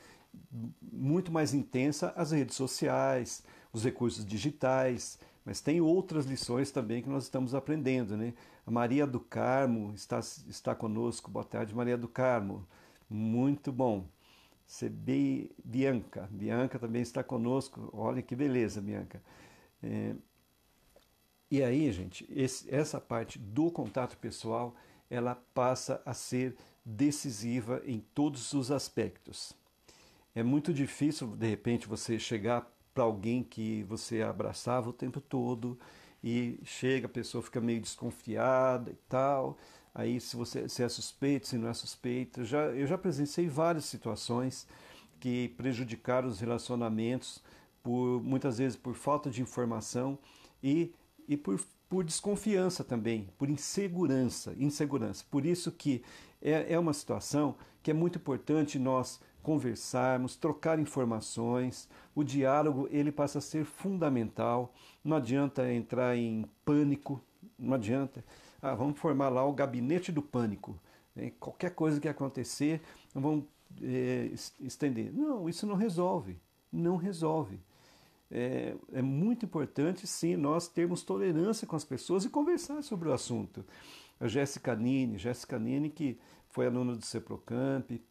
muito 0.79 1.31
mais 1.31 1.55
intensa 1.55 2.13
as 2.15 2.29
redes 2.29 2.55
sociais, 2.55 3.43
os 3.73 3.83
recursos 3.83 4.23
digitais, 4.23 5.17
mas 5.43 5.59
tem 5.59 5.81
outras 5.81 6.27
lições 6.27 6.69
também 6.69 7.01
que 7.01 7.09
nós 7.09 7.23
estamos 7.23 7.55
aprendendo. 7.55 8.15
Né? 8.15 8.35
A 8.67 8.69
Maria 8.69 9.07
do 9.07 9.19
Carmo 9.19 9.93
está, 9.95 10.19
está 10.19 10.75
conosco. 10.75 11.31
Boa 11.31 11.43
tarde, 11.43 11.73
Maria 11.73 11.97
do 11.97 12.07
Carmo. 12.07 12.67
Muito 13.09 13.71
bom. 13.71 14.05
CB 14.79 15.51
Bianca. 15.63 16.29
Bianca 16.31 16.79
também 16.79 17.01
está 17.01 17.23
conosco. 17.23 17.89
Olha 17.91 18.21
que 18.21 18.35
beleza, 18.35 18.81
Bianca. 18.81 19.21
É... 19.83 20.15
E 21.49 21.61
aí, 21.61 21.91
gente, 21.91 22.25
esse, 22.33 22.73
essa 22.73 23.01
parte 23.01 23.37
do 23.37 23.69
contato 23.69 24.17
pessoal, 24.17 24.73
ela 25.09 25.35
passa 25.53 26.01
a 26.05 26.13
ser 26.13 26.55
decisiva 26.85 27.81
em 27.85 27.99
todos 27.99 28.53
os 28.53 28.71
aspectos. 28.71 29.53
É 30.33 30.41
muito 30.41 30.73
difícil, 30.73 31.27
de 31.35 31.47
repente, 31.49 31.87
você 31.87 32.17
chegar 32.17 32.71
para 32.93 33.03
alguém 33.03 33.43
que 33.43 33.83
você 33.83 34.21
abraçava 34.21 34.89
o 34.89 34.93
tempo 34.93 35.19
todo 35.19 35.77
e 36.23 36.57
chega, 36.63 37.07
a 37.07 37.09
pessoa 37.09 37.43
fica 37.43 37.59
meio 37.59 37.81
desconfiada 37.81 38.91
e 38.91 38.95
tal. 39.09 39.57
Aí 39.93 40.19
se 40.21 40.35
você 40.35 40.69
se 40.69 40.83
é 40.83 40.89
suspeito, 40.89 41.47
se 41.47 41.57
não 41.57 41.67
é 41.67 41.73
suspeito. 41.73 42.43
Já, 42.43 42.65
eu 42.67 42.87
já 42.87 42.97
presenciei 42.97 43.47
várias 43.47 43.85
situações 43.85 44.67
que 45.19 45.49
prejudicaram 45.49 46.27
os 46.27 46.39
relacionamentos 46.39 47.43
por 47.83 48.21
muitas 48.23 48.57
vezes 48.57 48.77
por 48.77 48.95
falta 48.95 49.29
de 49.29 49.41
informação 49.41 50.17
e, 50.63 50.93
e 51.27 51.35
por, 51.35 51.59
por 51.89 52.03
desconfiança 52.03 52.83
também, 52.83 53.29
por 53.37 53.49
insegurança, 53.49 54.53
insegurança. 54.57 55.25
Por 55.29 55.45
isso 55.45 55.71
que 55.71 56.03
é, 56.41 56.73
é 56.73 56.79
uma 56.79 56.93
situação 56.93 57.55
que 57.83 57.91
é 57.91 57.93
muito 57.93 58.17
importante 58.17 58.79
nós 58.79 59.19
conversarmos, 59.41 60.35
trocar 60.35 60.79
informações. 60.79 61.89
O 62.13 62.23
diálogo 62.23 62.87
ele 62.91 63.11
passa 63.11 63.39
a 63.39 63.41
ser 63.41 63.65
fundamental. 63.65 64.73
Não 65.03 65.17
adianta 65.17 65.71
entrar 65.71 66.15
em 66.15 66.45
pânico, 66.63 67.21
não 67.57 67.73
adianta. 67.73 68.23
Ah, 68.61 68.75
vamos 68.75 68.99
formar 68.99 69.29
lá 69.29 69.45
o 69.45 69.53
gabinete 69.53 70.11
do 70.11 70.21
pânico. 70.21 70.79
Né? 71.15 71.31
Qualquer 71.39 71.71
coisa 71.71 71.99
que 71.99 72.07
acontecer, 72.07 72.81
vamos 73.13 73.45
é, 73.81 74.31
estender. 74.59 75.11
Não, 75.13 75.49
isso 75.49 75.65
não 75.65 75.75
resolve. 75.75 76.37
Não 76.71 76.95
resolve. 76.95 77.59
É, 78.29 78.75
é, 78.93 79.01
muito 79.01 79.45
importante, 79.45 80.07
sim, 80.07 80.37
nós 80.37 80.67
termos 80.67 81.03
tolerância 81.03 81.67
com 81.67 81.75
as 81.75 81.83
pessoas 81.83 82.23
e 82.23 82.29
conversar 82.29 82.81
sobre 82.81 83.09
o 83.09 83.13
assunto. 83.13 83.65
A 84.19 84.27
Jéssica 84.27 84.73
Nini, 84.73 85.17
Jéssica 85.17 85.59
Nini, 85.59 85.89
que 85.89 86.17
foi 86.47 86.65
aluna 86.67 86.95
do 86.95 87.05
CEPROCAMP, 87.05 88.01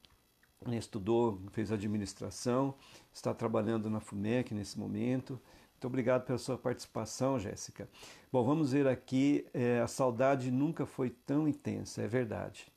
estudou, 0.77 1.41
fez 1.53 1.73
administração, 1.73 2.75
está 3.13 3.33
trabalhando 3.33 3.89
na 3.89 3.99
FUNEC 3.99 4.53
nesse 4.53 4.79
momento. 4.79 5.41
Muito 5.81 5.87
obrigado 5.87 6.27
pela 6.27 6.37
sua 6.37 6.59
participação, 6.59 7.39
Jéssica. 7.39 7.89
Bom, 8.31 8.45
vamos 8.45 8.73
ver 8.73 8.87
aqui, 8.87 9.47
é, 9.55 9.81
a 9.81 9.87
saudade 9.87 10.51
nunca 10.51 10.85
foi 10.85 11.09
tão 11.09 11.49
intensa, 11.49 12.03
é 12.03 12.07
verdade. 12.07 12.71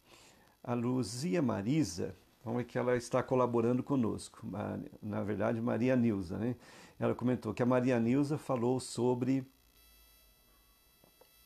A 0.63 0.73
Luzia 0.73 1.41
Marisa, 1.41 2.15
vamos 2.45 2.59
ver 2.59 2.63
que 2.63 2.77
ela 2.77 2.95
está 2.95 3.21
colaborando 3.21 3.83
conosco, 3.83 4.47
na 5.01 5.21
verdade 5.21 5.59
Maria 5.59 5.97
Nilza, 5.97 6.37
né? 6.37 6.55
Ela 6.97 7.13
comentou 7.13 7.53
que 7.53 7.61
a 7.61 7.65
Maria 7.65 7.99
Nilza 7.99 8.37
falou 8.37 8.79
sobre, 8.79 9.45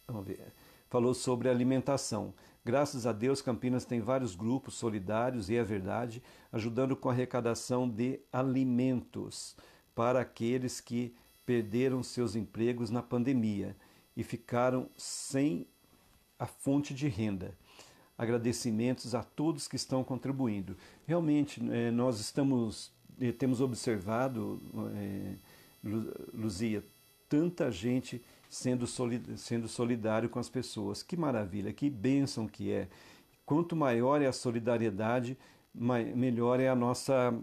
vamos 0.08 0.28
ver, 0.28 0.54
falou 0.88 1.16
sobre 1.16 1.50
alimentação. 1.50 2.36
Graças 2.64 3.08
a 3.08 3.12
Deus, 3.12 3.42
Campinas 3.42 3.84
tem 3.84 4.00
vários 4.00 4.36
grupos 4.36 4.76
solidários, 4.76 5.50
e 5.50 5.56
é 5.56 5.64
verdade, 5.64 6.22
ajudando 6.52 6.96
com 6.96 7.10
a 7.10 7.14
arrecadação 7.14 7.90
de 7.90 8.20
alimentos 8.32 9.58
para 9.96 10.22
aqueles 10.22 10.80
que 10.80 11.16
perderam 11.48 12.04
seus 12.04 12.36
empregos 12.36 12.92
na 12.92 13.02
pandemia. 13.02 13.76
e 14.16 14.24
ficaram 14.24 14.90
sem 14.98 15.68
a 16.40 16.48
fonte 16.48 16.92
de 16.92 17.08
renda. 17.08 17.56
Agradecimentos 18.18 19.14
a 19.14 19.22
todos 19.22 19.68
que 19.68 19.76
estão 19.76 20.04
contribuindo. 20.04 20.76
Realmente, 21.06 21.62
é, 21.72 21.92
nós 21.92 22.20
estamos, 22.20 22.92
é, 23.22 23.32
temos 23.32 23.62
observado, 23.62 24.60
é, 24.96 25.36
Luzia, 26.34 26.84
tanta 27.30 27.72
gente 27.72 28.20
sendo, 28.50 28.88
sendo 29.38 29.68
solidário 29.68 30.30
com 30.30 30.40
as 30.40 30.50
pessoas. 30.50 31.04
Que 31.04 31.16
maravilha, 31.16 31.72
que 31.72 31.88
bênção 31.88 32.48
que 32.48 32.72
é. 32.72 32.90
Quanto 33.46 33.76
maior 33.76 34.20
é 34.20 34.26
a 34.26 34.34
solidariedade, 34.34 35.38
melhor 35.76 36.60
é 36.60 36.70
a 36.70 36.76
nossa 36.76 37.40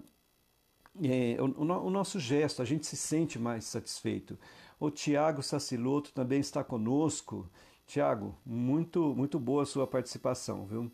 é, 1.03 1.37
o, 1.41 1.47
o, 1.47 1.91
nosso 1.91 2.21
gesto, 2.21 2.63
a 2.63 2.65
gente 2.65 2.87
se 2.87 2.97
sente 2.97 3.39
mais 3.39 3.65
satisfeito. 3.65 4.39
O 4.79 4.91
Tiago 4.91 5.43
Saciloto 5.43 6.13
também 6.13 6.41
está 6.41 6.63
conosco. 6.63 7.49
Tiago, 7.87 8.35
muito, 8.45 9.15
muito 9.15 9.39
boa 9.39 9.63
a 9.63 9.67
sua 9.67 9.87
participação, 9.87 10.67
viu? 10.67 10.91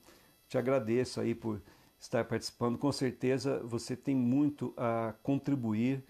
Te 0.49 0.59
agradeço 0.59 1.21
aí 1.21 1.35
por 1.35 1.63
estar 1.99 2.25
participando. 2.25 2.79
Com 2.79 2.91
certeza 2.91 3.61
você 3.65 3.95
tem 3.95 4.15
muito 4.15 4.73
a 4.77 5.15
contribuir 5.23 6.03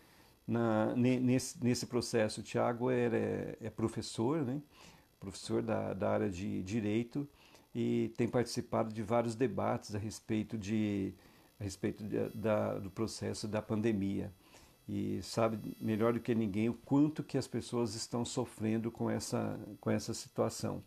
na, 0.46 0.94
nesse, 0.96 1.62
nesse 1.62 1.86
processo. 1.86 2.40
O 2.40 2.44
Tiago 2.44 2.90
é, 2.90 3.06
é, 3.06 3.58
é, 3.62 3.70
professor, 3.70 4.44
né? 4.44 4.60
professor 5.18 5.62
da, 5.62 5.92
da 5.92 6.10
área 6.10 6.30
de 6.30 6.62
Direito 6.62 7.28
e 7.74 8.12
tem 8.16 8.26
participado 8.26 8.92
de 8.92 9.02
vários 9.02 9.34
debates 9.34 9.94
a 9.94 9.98
respeito, 9.98 10.58
de, 10.58 11.14
a 11.60 11.64
respeito 11.64 12.02
de, 12.02 12.28
da, 12.30 12.78
do 12.78 12.90
processo 12.90 13.46
da 13.46 13.60
pandemia 13.60 14.32
e 14.88 15.22
sabe 15.22 15.76
melhor 15.80 16.14
do 16.14 16.20
que 16.20 16.34
ninguém 16.34 16.68
o 16.68 16.74
quanto 16.74 17.22
que 17.22 17.38
as 17.38 17.46
pessoas 17.46 17.94
estão 17.94 18.24
sofrendo 18.24 18.90
com 18.90 19.08
essa, 19.08 19.60
com 19.80 19.90
essa 19.90 20.12
situação. 20.14 20.82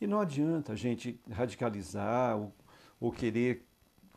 E 0.00 0.06
não 0.06 0.20
adianta 0.20 0.72
a 0.72 0.76
gente 0.76 1.20
radicalizar 1.30 2.36
ou, 2.36 2.52
ou 2.98 3.12
querer 3.12 3.64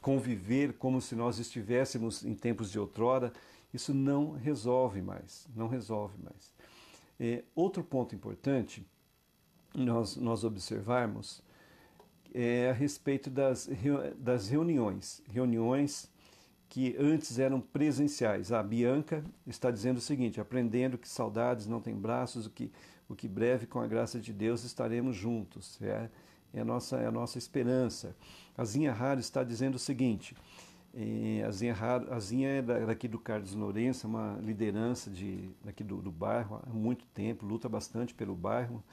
conviver 0.02 0.74
como 0.74 1.02
se 1.02 1.16
nós 1.16 1.38
estivéssemos 1.38 2.24
em 2.24 2.34
tempos 2.34 2.72
de 2.72 2.80
outrora, 2.80 3.32
isso 3.74 3.94
não 3.94 4.32
resolve 4.32 5.02
mais, 5.02 5.48
não 5.56 5.68
resolve 5.68 6.18
mais. 6.24 6.52
É, 7.20 7.44
outro 7.54 7.84
ponto 7.84 8.16
importante 8.16 8.86
nós, 9.76 10.16
nós 10.16 10.44
observarmos 10.44 11.44
é 12.34 12.70
a 12.70 12.74
respeito 12.74 13.30
das, 13.30 13.70
das 14.18 14.48
reuniões, 14.50 15.22
reuniões 15.32 16.10
que 16.70 16.96
antes 17.00 17.40
eram 17.40 17.60
presenciais. 17.60 18.52
A 18.52 18.62
Bianca 18.62 19.24
está 19.46 19.72
dizendo 19.72 19.98
o 19.98 20.02
seguinte: 20.02 20.40
aprendendo 20.40 20.98
que 20.98 21.10
saudades 21.10 21.66
não 21.66 21.82
têm 21.82 21.96
braços, 21.96 22.46
o 22.46 22.50
que, 22.50 22.72
o 23.10 23.16
que 23.16 23.28
breve, 23.28 23.66
com 23.66 23.80
a 23.80 23.88
graça 23.88 24.20
de 24.20 24.32
Deus, 24.32 24.64
estaremos 24.64 25.16
juntos. 25.16 25.82
É, 25.82 26.10
é, 26.54 26.62
a, 26.62 26.66
nossa, 26.66 26.98
é 26.98 27.08
a 27.08 27.12
nossa 27.12 27.38
esperança. 27.38 28.16
A 28.58 28.64
Zinha 28.64 28.94
Raro 28.94 29.20
está 29.20 29.44
dizendo 29.44 29.76
o 29.76 29.80
seguinte: 29.80 30.36
é, 30.94 31.44
a, 31.44 31.52
Zinha 31.52 31.74
Raro, 31.74 32.14
a 32.14 32.20
Zinha 32.20 32.50
é 32.50 32.62
daqui 32.62 33.08
do 33.08 33.20
Carlos 33.20 33.56
Lourenço, 33.56 34.08
uma 34.08 34.40
liderança 34.42 35.10
de, 35.10 35.50
daqui 35.64 35.84
do, 35.84 35.98
do 35.98 36.12
bairro 36.12 36.62
há 36.64 36.70
muito 36.70 37.06
tempo, 37.08 37.46
luta 37.46 37.68
bastante 37.68 38.14
pelo 38.14 38.36
bairro. 38.36 38.84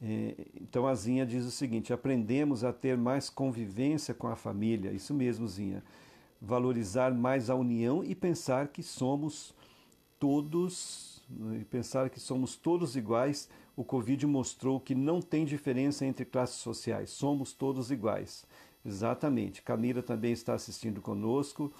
É, 0.00 0.34
então 0.60 0.86
a 0.86 0.94
Zinha 0.94 1.26
diz 1.26 1.44
o 1.44 1.50
seguinte: 1.50 1.92
aprendemos 1.92 2.64
a 2.64 2.72
ter 2.72 2.96
mais 2.96 3.28
convivência 3.28 4.14
com 4.14 4.28
a 4.28 4.36
família. 4.36 4.92
Isso 4.92 5.12
mesmo, 5.12 5.46
Zinha 5.46 5.82
valorizar 6.40 7.12
mais 7.12 7.50
a 7.50 7.54
união 7.54 8.04
e 8.04 8.14
pensar 8.14 8.68
que 8.68 8.82
somos 8.82 9.54
todos 10.18 11.22
e 11.60 11.64
pensar 11.64 12.08
que 12.10 12.20
somos 12.20 12.56
todos 12.56 12.96
iguais. 12.96 13.48
O 13.76 13.84
Covid 13.84 14.26
mostrou 14.26 14.80
que 14.80 14.94
não 14.94 15.20
tem 15.20 15.44
diferença 15.44 16.04
entre 16.04 16.24
classes 16.24 16.56
sociais, 16.56 17.10
somos 17.10 17.52
todos 17.52 17.90
iguais. 17.90 18.44
Exatamente. 18.84 19.62
Camila 19.62 20.02
também 20.02 20.32
está 20.32 20.54
assistindo 20.54 21.00
conosco. 21.00 21.72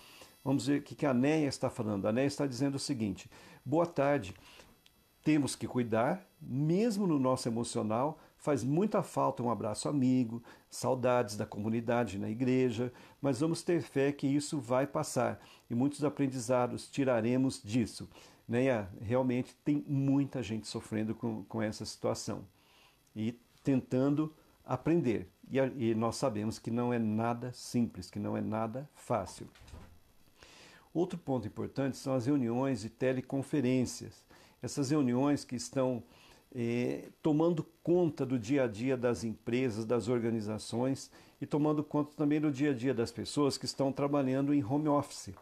Vamos 0.45 0.67
ver 0.67 0.81
o 0.81 0.83
que 0.83 1.07
a 1.07 1.15
Néia 1.15 1.49
está 1.49 1.71
falando. 1.71 2.07
A 2.07 2.13
Néia 2.13 2.27
está 2.27 2.47
dizendo 2.47 2.75
o 2.75 2.79
seguinte: 2.79 3.31
boa 3.65 3.87
tarde. 3.87 4.35
Temos 5.29 5.55
que 5.55 5.69
cuidar, 5.69 6.27
mesmo 6.41 7.07
no 7.07 7.19
nosso 7.19 7.47
emocional, 7.49 8.19
Faz 8.39 8.63
muita 8.63 9.03
falta 9.03 9.43
um 9.43 9.51
abraço 9.51 9.89
amigo, 9.89 10.43
saudades 10.71 11.37
da 11.37 11.45
comunidade 11.45 12.19
na 12.19 12.31
igreja, 12.31 12.93
mas 13.21 13.41
vamos 13.41 13.63
ter 13.63 13.83
fé 13.83 14.13
que 14.13 14.29
isso 14.29 14.61
vai 14.61 14.87
passar 14.87 15.41
e 15.69 15.75
muitos 15.75 16.05
aprendizados 16.05 16.89
tiraremos 16.89 17.61
disso. 17.61 18.09
Né? 18.49 18.89
Realmente 19.01 19.57
tem 19.65 19.85
muita 19.89 20.41
gente 20.41 20.69
sofrendo 20.69 21.17
com, 21.17 21.43
com 21.45 21.61
essa 21.61 21.85
situação 21.85 22.45
e 23.15 23.37
tentando 23.65 24.33
aprender. 24.65 25.29
E, 25.51 25.59
e 25.91 25.95
nós 25.97 26.15
sabemos 26.15 26.61
que 26.61 26.71
não 26.71 26.93
é 26.93 26.99
nada 26.99 27.53
simples, 27.53 28.09
que 28.09 28.21
não 28.21 28.37
é 28.37 28.41
nada 28.41 28.89
fácil. 28.95 29.49
Outro 30.95 31.19
ponto 31.19 31.49
importante 31.49 31.97
são 31.97 32.15
as 32.15 32.27
reuniões 32.27 32.85
e 32.85 32.89
teleconferências. 32.89 34.28
Essas 34.63 34.91
reuniões 34.91 35.45
que 35.45 35.57
estão 35.57 36.03
eh, 36.55 37.11
tomando 37.23 37.65
conta 37.83 38.25
do 38.25 38.39
dia 38.39 38.65
a 38.65 38.67
dia 38.67 38.97
das 38.97 39.25
empresas, 39.25 39.85
das 39.85 40.09
organizações 40.09 41.11
e 41.41 41.47
tomando 41.47 41.85
conta 41.85 42.15
também 42.17 42.41
do 42.41 42.51
dia 42.51 42.71
a 42.71 42.75
dia 42.75 42.93
das 42.95 43.13
pessoas 43.13 43.57
que 43.57 43.65
estão 43.65 43.93
trabalhando 43.93 44.53
em 44.53 44.65
home 44.65 44.89
office. 44.89 45.35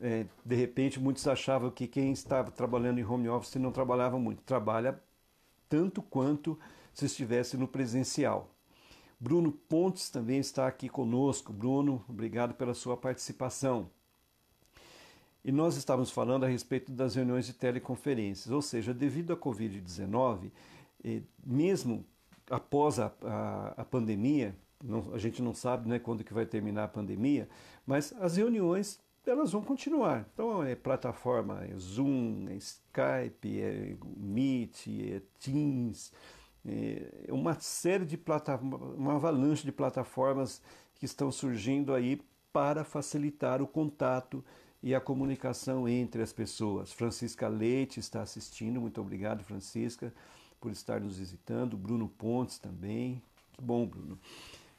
É, 0.00 0.26
de 0.44 0.54
repente, 0.54 1.00
muitos 1.00 1.26
achavam 1.26 1.70
que 1.70 1.88
quem 1.88 2.12
estava 2.12 2.50
trabalhando 2.50 3.00
em 3.00 3.04
home 3.04 3.28
office 3.28 3.56
não 3.56 3.72
trabalhava 3.72 4.18
muito. 4.18 4.42
Trabalha 4.42 5.00
tanto 5.68 6.00
quanto 6.00 6.58
se 6.92 7.06
estivesse 7.06 7.56
no 7.56 7.66
presencial. 7.66 8.48
Bruno 9.18 9.50
Pontes 9.50 10.10
também 10.10 10.38
está 10.38 10.66
aqui 10.68 10.88
conosco. 10.88 11.52
Bruno, 11.52 12.04
obrigado 12.08 12.54
pela 12.54 12.74
sua 12.74 12.96
participação. 12.96 13.90
E 15.44 15.52
nós 15.52 15.76
estávamos 15.76 16.10
falando 16.10 16.44
a 16.44 16.48
respeito 16.48 16.90
das 16.90 17.14
reuniões 17.14 17.46
de 17.46 17.52
teleconferências, 17.52 18.50
ou 18.50 18.62
seja, 18.62 18.94
devido 18.94 19.32
à 19.32 19.36
Covid-19, 19.36 20.50
eh, 21.04 21.20
mesmo 21.44 22.04
após 22.50 22.98
a, 22.98 23.12
a, 23.22 23.74
a 23.82 23.84
pandemia, 23.84 24.56
não, 24.82 25.14
a 25.14 25.18
gente 25.18 25.42
não 25.42 25.52
sabe 25.52 25.88
né, 25.88 25.98
quando 25.98 26.24
que 26.24 26.32
vai 26.32 26.46
terminar 26.46 26.84
a 26.84 26.88
pandemia, 26.88 27.48
mas 27.86 28.14
as 28.20 28.36
reuniões 28.36 28.98
elas 29.26 29.52
vão 29.52 29.62
continuar. 29.62 30.26
Então 30.32 30.62
é 30.62 30.74
plataforma, 30.74 31.64
é 31.64 31.78
Zoom, 31.78 32.46
é 32.48 32.54
Skype, 32.54 33.60
é 33.60 33.96
Meet, 34.16 34.86
é 34.88 35.22
Teams, 35.38 36.12
é 36.66 37.32
uma 37.32 37.54
série 37.60 38.04
de 38.04 38.16
plataformas, 38.16 38.96
uma 38.96 39.14
avalanche 39.16 39.64
de 39.64 39.72
plataformas 39.72 40.62
que 40.94 41.04
estão 41.04 41.30
surgindo 41.30 41.92
aí 41.92 42.20
para 42.52 42.84
facilitar 42.84 43.60
o 43.60 43.66
contato 43.66 44.44
e 44.84 44.94
a 44.94 45.00
comunicação 45.00 45.88
entre 45.88 46.20
as 46.20 46.30
pessoas. 46.30 46.92
Francisca 46.92 47.48
Leite 47.48 47.98
está 47.98 48.20
assistindo, 48.20 48.82
muito 48.82 49.00
obrigado, 49.00 49.42
Francisca, 49.42 50.12
por 50.60 50.70
estar 50.70 51.00
nos 51.00 51.16
visitando. 51.16 51.74
Bruno 51.74 52.06
Pontes 52.06 52.58
também, 52.58 53.22
que 53.54 53.62
bom, 53.62 53.86
Bruno. 53.86 54.18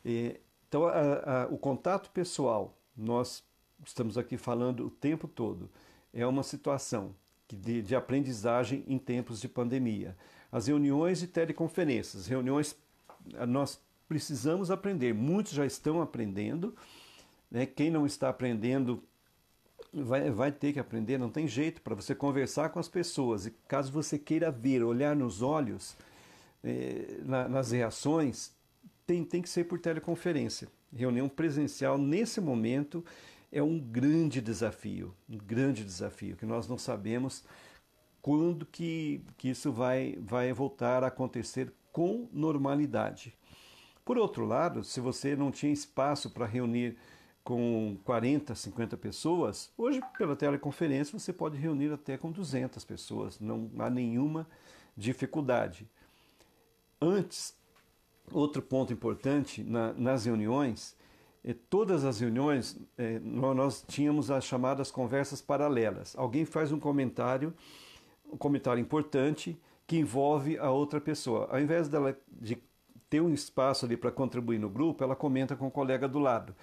então, 0.06 0.86
a, 0.86 0.91
a, 0.91 1.48
o 1.48 1.58
contato 1.58 2.12
pessoal, 2.12 2.78
nós 2.96 3.44
estamos 3.84 4.15
aqui 4.15 4.38
falando 4.38 4.86
o 4.86 4.91
tempo 4.91 5.28
todo, 5.28 5.72
é 6.13 6.26
uma 6.28 6.44
situação 6.44 7.15
de, 7.48 7.82
de 7.82 7.96
aprendizagem 7.96 8.84
em 8.88 9.00
tempos 9.00 9.41
de 9.41 9.50
pandemia. 9.50 10.15
As 10.52 10.68
reuniões 10.68 11.24
e 11.24 11.28
teleconferências, 11.28 12.28
reuniões, 12.28 12.78
nós 13.48 13.82
precisamos 14.08 14.70
aprender, 14.70 15.15
muitos 15.15 15.54
já 15.54 15.65
estão 15.65 16.00
aprendendo, 16.00 16.76
né? 17.50 17.65
quem 17.65 17.89
não 17.89 18.06
está 18.06 18.30
aprendendo 18.30 19.02
vai, 20.03 20.29
vai 20.29 20.51
ter 20.51 20.73
que 20.73 20.79
aprender, 20.79 21.17
não 21.17 21.29
tem 21.29 21.47
jeito 21.47 21.81
para 21.81 21.95
você 21.95 22.13
conversar 22.13 22.69
com 22.69 22.79
as 22.79 22.89
pessoas. 22.89 23.45
E 23.45 23.51
caso 23.67 23.91
você 23.91 24.19
queira 24.19 24.51
ver, 24.51 24.84
olhar 24.84 25.15
nos 25.15 25.41
olhos, 25.41 25.95
eh, 26.63 27.19
na, 27.23 27.47
nas 27.47 27.71
reações, 27.71 28.51
tem, 29.08 29.23
tem 29.23 29.41
que 29.41 29.49
ser 29.49 29.65
por 29.65 29.79
teleconferência. 29.79 30.67
Reunião 30.93 31.29
presencial, 31.29 31.97
nesse 31.97 32.41
momento, 32.41 33.03
é 33.51 33.63
um 33.63 33.79
grande 33.79 34.41
desafio, 34.41 35.13
um 35.29 35.38
grande 35.38 35.84
desafio, 35.84 36.36
que 36.36 36.45
nós 36.45 36.67
não 36.67 36.77
sabemos 36.77 37.43
quando 38.21 38.65
que, 38.65 39.21
que 39.38 39.49
isso 39.49 39.71
vai, 39.71 40.17
vai 40.19 40.51
voltar 40.51 41.03
a 41.03 41.08
acontecer 41.08 41.71
com 41.91 42.27
normalidade. 42.34 43.36
Por 44.03 44.17
outro 44.17 44.45
lado, 44.45 44.84
se 44.84 44.99
você 44.99 45.36
não 45.36 45.51
tinha 45.51 45.71
espaço 45.71 46.29
para 46.29 46.45
reunir 46.45 46.97
com 47.45 47.95
40, 48.03 48.55
50 48.55 48.97
pessoas, 48.97 49.71
hoje 49.77 50.01
pela 50.17 50.36
teleconferência 50.36 51.17
você 51.17 51.31
pode 51.31 51.55
reunir 51.58 51.93
até 51.93 52.17
com 52.17 52.31
200 52.31 52.84
pessoas, 52.84 53.39
não 53.39 53.69
há 53.77 53.88
nenhuma 53.88 54.47
dificuldade. 54.97 55.88
Antes, 56.99 57.55
outro 58.31 58.63
ponto 58.63 58.91
importante 58.91 59.63
na, 59.63 59.93
nas 59.93 60.25
reuniões, 60.25 60.97
é, 61.43 61.53
todas 61.69 62.03
as 62.03 62.19
reuniões 62.19 62.79
é, 62.97 63.19
nós 63.19 63.86
tínhamos 63.88 64.31
as 64.31 64.43
chamadas 64.43 64.89
conversas 64.89 65.39
paralelas. 65.39 66.15
Alguém 66.17 66.45
faz 66.45 66.71
um 66.71 66.79
comentário, 66.79 67.53
um 68.25 68.38
comentário 68.38 68.81
importante, 68.81 69.55
que 69.86 69.97
envolve 69.97 70.58
a 70.58 70.71
outra 70.71 70.99
pessoa. 70.99 71.47
Ao 71.51 71.60
invés 71.60 71.88
dela 71.88 72.17
de 72.27 72.58
ter 73.08 73.21
um 73.21 73.34
espaço 73.34 73.86
ali 73.86 73.95
para 73.95 74.12
contribuir 74.12 74.58
no 74.58 74.69
grupo, 74.69 75.03
ela 75.03 75.15
comenta 75.15 75.55
com 75.55 75.67
o 75.67 75.71
colega 75.71 76.08
do 76.08 76.17
lado. 76.17 76.55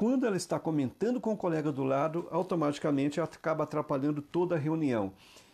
Quando 0.00 0.24
ela 0.24 0.38
está 0.38 0.58
comentando 0.58 1.20
com 1.20 1.34
o 1.34 1.36
colega 1.36 1.70
do 1.70 1.84
lado, 1.84 2.26
automaticamente 2.30 3.20
acaba 3.20 3.64
atrapalhando 3.64 4.22
toda 4.22 4.54
a 4.54 4.58
reunião. 4.58 5.12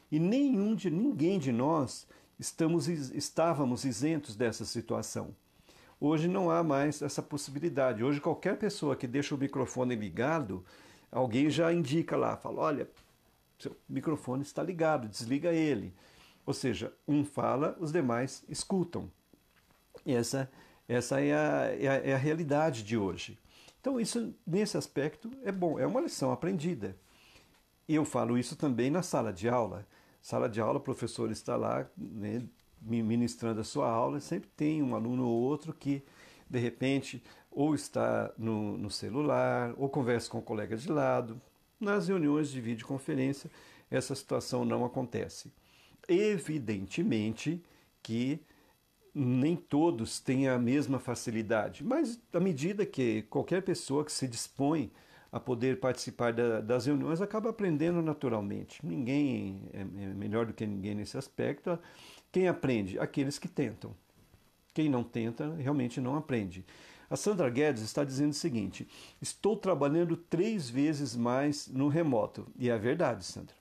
E 0.09 0.21
nenhum 0.21 0.73
de 0.73 0.89
ninguém 0.89 1.37
de 1.37 1.51
nós 1.51 2.07
estamos, 2.39 2.87
estávamos 2.87 3.85
isentos 3.85 4.37
dessa 4.37 4.65
situação. 4.65 5.35
Hoje 6.01 6.29
não 6.29 6.49
há 6.49 6.63
mais 6.63 7.03
essa 7.03 7.21
possibilidade. 7.21 8.05
Hoje 8.05 8.21
qualquer 8.21 8.57
pessoa 8.57 8.95
que 8.95 9.09
deixa 9.09 9.35
o 9.35 9.39
microfone 9.39 9.97
ligado, 9.97 10.65
alguém 11.11 11.51
já 11.51 11.73
indica 11.73 12.17
lá, 12.17 12.37
fala, 12.37 12.61
olha, 12.61 12.89
seu 13.59 13.77
microfone 13.89 14.43
está 14.43 14.63
ligado, 14.63 15.09
desliga 15.09 15.53
ele. 15.53 15.93
Ou 16.47 16.55
seja, 16.55 16.93
um 17.09 17.25
fala, 17.25 17.77
os 17.81 17.91
demais 17.91 18.45
escutam. 18.49 19.11
Essa, 20.07 20.49
essa 20.87 21.21
é, 21.21 21.35
a, 21.35 21.65
é, 21.77 21.89
a, 21.89 21.95
é 21.95 22.15
a 22.15 22.17
realidade 22.17 22.85
de 22.85 22.97
hoje. 22.97 23.37
Então, 23.87 24.01
isso, 24.01 24.35
nesse 24.45 24.77
aspecto, 24.77 25.31
é 25.45 25.53
bom, 25.53 25.79
é 25.79 25.87
uma 25.87 26.01
lição 26.01 26.33
aprendida. 26.33 26.97
E 27.87 27.95
eu 27.95 28.05
falo 28.05 28.37
isso 28.37 28.57
também 28.57 28.91
na 28.91 29.01
sala 29.01 29.33
de 29.33 29.49
aula. 29.49 29.87
Sala 30.21 30.49
de 30.49 30.61
aula, 30.61 30.79
o 30.79 30.83
professor 30.83 31.31
está 31.31 31.55
lá 31.55 31.89
né, 31.97 32.43
ministrando 32.83 33.61
a 33.61 33.65
sua 33.65 33.89
aula, 33.89 34.19
e 34.19 34.21
sempre 34.21 34.51
tem 34.57 34.83
um 34.83 34.97
aluno 34.97 35.29
ou 35.29 35.41
outro 35.41 35.73
que, 35.73 36.03
de 36.51 36.59
repente, 36.59 37.23
ou 37.49 37.77
está 37.77 38.35
no, 38.37 38.77
no 38.77 38.91
celular, 38.91 39.73
ou 39.79 39.89
conversa 39.89 40.29
com 40.29 40.39
o 40.39 40.43
colega 40.43 40.77
de 40.77 40.91
lado. 40.91 41.41
Nas 41.79 42.09
reuniões 42.09 42.51
de 42.51 42.61
videoconferência, 42.61 43.49
essa 43.89 44.17
situação 44.17 44.65
não 44.65 44.85
acontece. 44.85 45.53
Evidentemente 46.09 47.63
que 48.03 48.41
nem 49.19 49.57
todos 49.57 50.21
têm 50.21 50.47
a 50.47 50.59
mesma 50.59 50.99
facilidade, 50.99 51.83
mas 51.83 52.21
à 52.35 52.39
medida 52.39 52.85
que 52.85 53.23
qualquer 53.23 53.63
pessoa 53.63 54.05
que 54.05 54.13
se 54.13 54.29
dispõe 54.29 54.93
a 55.33 55.41
poder 55.41 55.81
participar 55.81 56.35
da, 56.35 56.61
das 56.61 56.85
reuniões 56.85 57.23
acaba 57.23 57.49
aprendendo 57.49 58.03
naturalmente. 58.03 58.85
Ninguém 58.85 59.63
é, 59.73 59.81
é 59.81 59.85
melhor 59.85 60.45
do 60.45 60.53
que 60.53 60.67
ninguém 60.67 60.95
nesse 60.95 61.17
aspecto. 61.17 61.79
Quem 62.31 62.47
aprende? 62.47 62.99
Aqueles 62.99 63.39
que 63.39 63.49
tentam. 63.49 63.95
Quem 64.75 64.91
não 64.91 65.03
tenta 65.03 65.55
realmente 65.55 65.99
não 65.99 66.17
aprende. 66.17 66.63
A 67.09 67.17
Sandra 67.17 67.49
Guedes 67.49 67.83
está 67.83 68.05
dizendo 68.05 68.33
o 68.33 68.35
seguinte: 68.35 68.87
estou 69.21 69.57
trabalhando 69.57 70.15
três 70.15 70.69
vezes 70.69 71.17
mais 71.17 71.69
no 71.69 71.89
remoto. 71.89 72.47
E 72.59 72.69
é 72.69 72.77
verdade, 72.77 73.25
Sandra. 73.25 73.55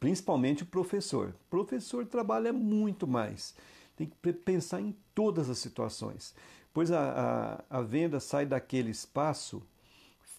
Principalmente 0.00 0.62
o 0.62 0.66
professor. 0.66 1.28
O 1.28 1.50
professor 1.50 2.06
trabalha 2.06 2.54
muito 2.54 3.06
mais 3.06 3.54
tem 3.96 4.06
que 4.06 4.32
pensar 4.32 4.80
em 4.80 4.94
todas 5.14 5.48
as 5.48 5.58
situações, 5.58 6.34
pois 6.72 6.92
a, 6.92 7.64
a, 7.70 7.78
a 7.78 7.82
venda 7.82 8.20
sai 8.20 8.44
daquele 8.44 8.90
espaço 8.90 9.62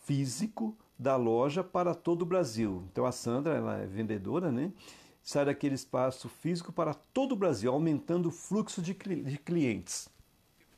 físico 0.05 0.77
da 0.97 1.15
loja 1.15 1.63
para 1.63 1.93
todo 1.93 2.21
o 2.21 2.25
Brasil. 2.25 2.87
Então 2.91 3.05
a 3.05 3.11
Sandra, 3.11 3.55
ela 3.55 3.77
é 3.77 3.85
vendedora, 3.85 4.51
né? 4.51 4.71
Sai 5.21 5.45
daquele 5.45 5.75
espaço 5.75 6.29
físico 6.29 6.71
para 6.71 6.93
todo 6.93 7.33
o 7.33 7.35
Brasil, 7.35 7.71
aumentando 7.71 8.29
o 8.29 8.31
fluxo 8.31 8.81
de, 8.81 8.93
de 8.93 9.37
clientes. 9.37 10.07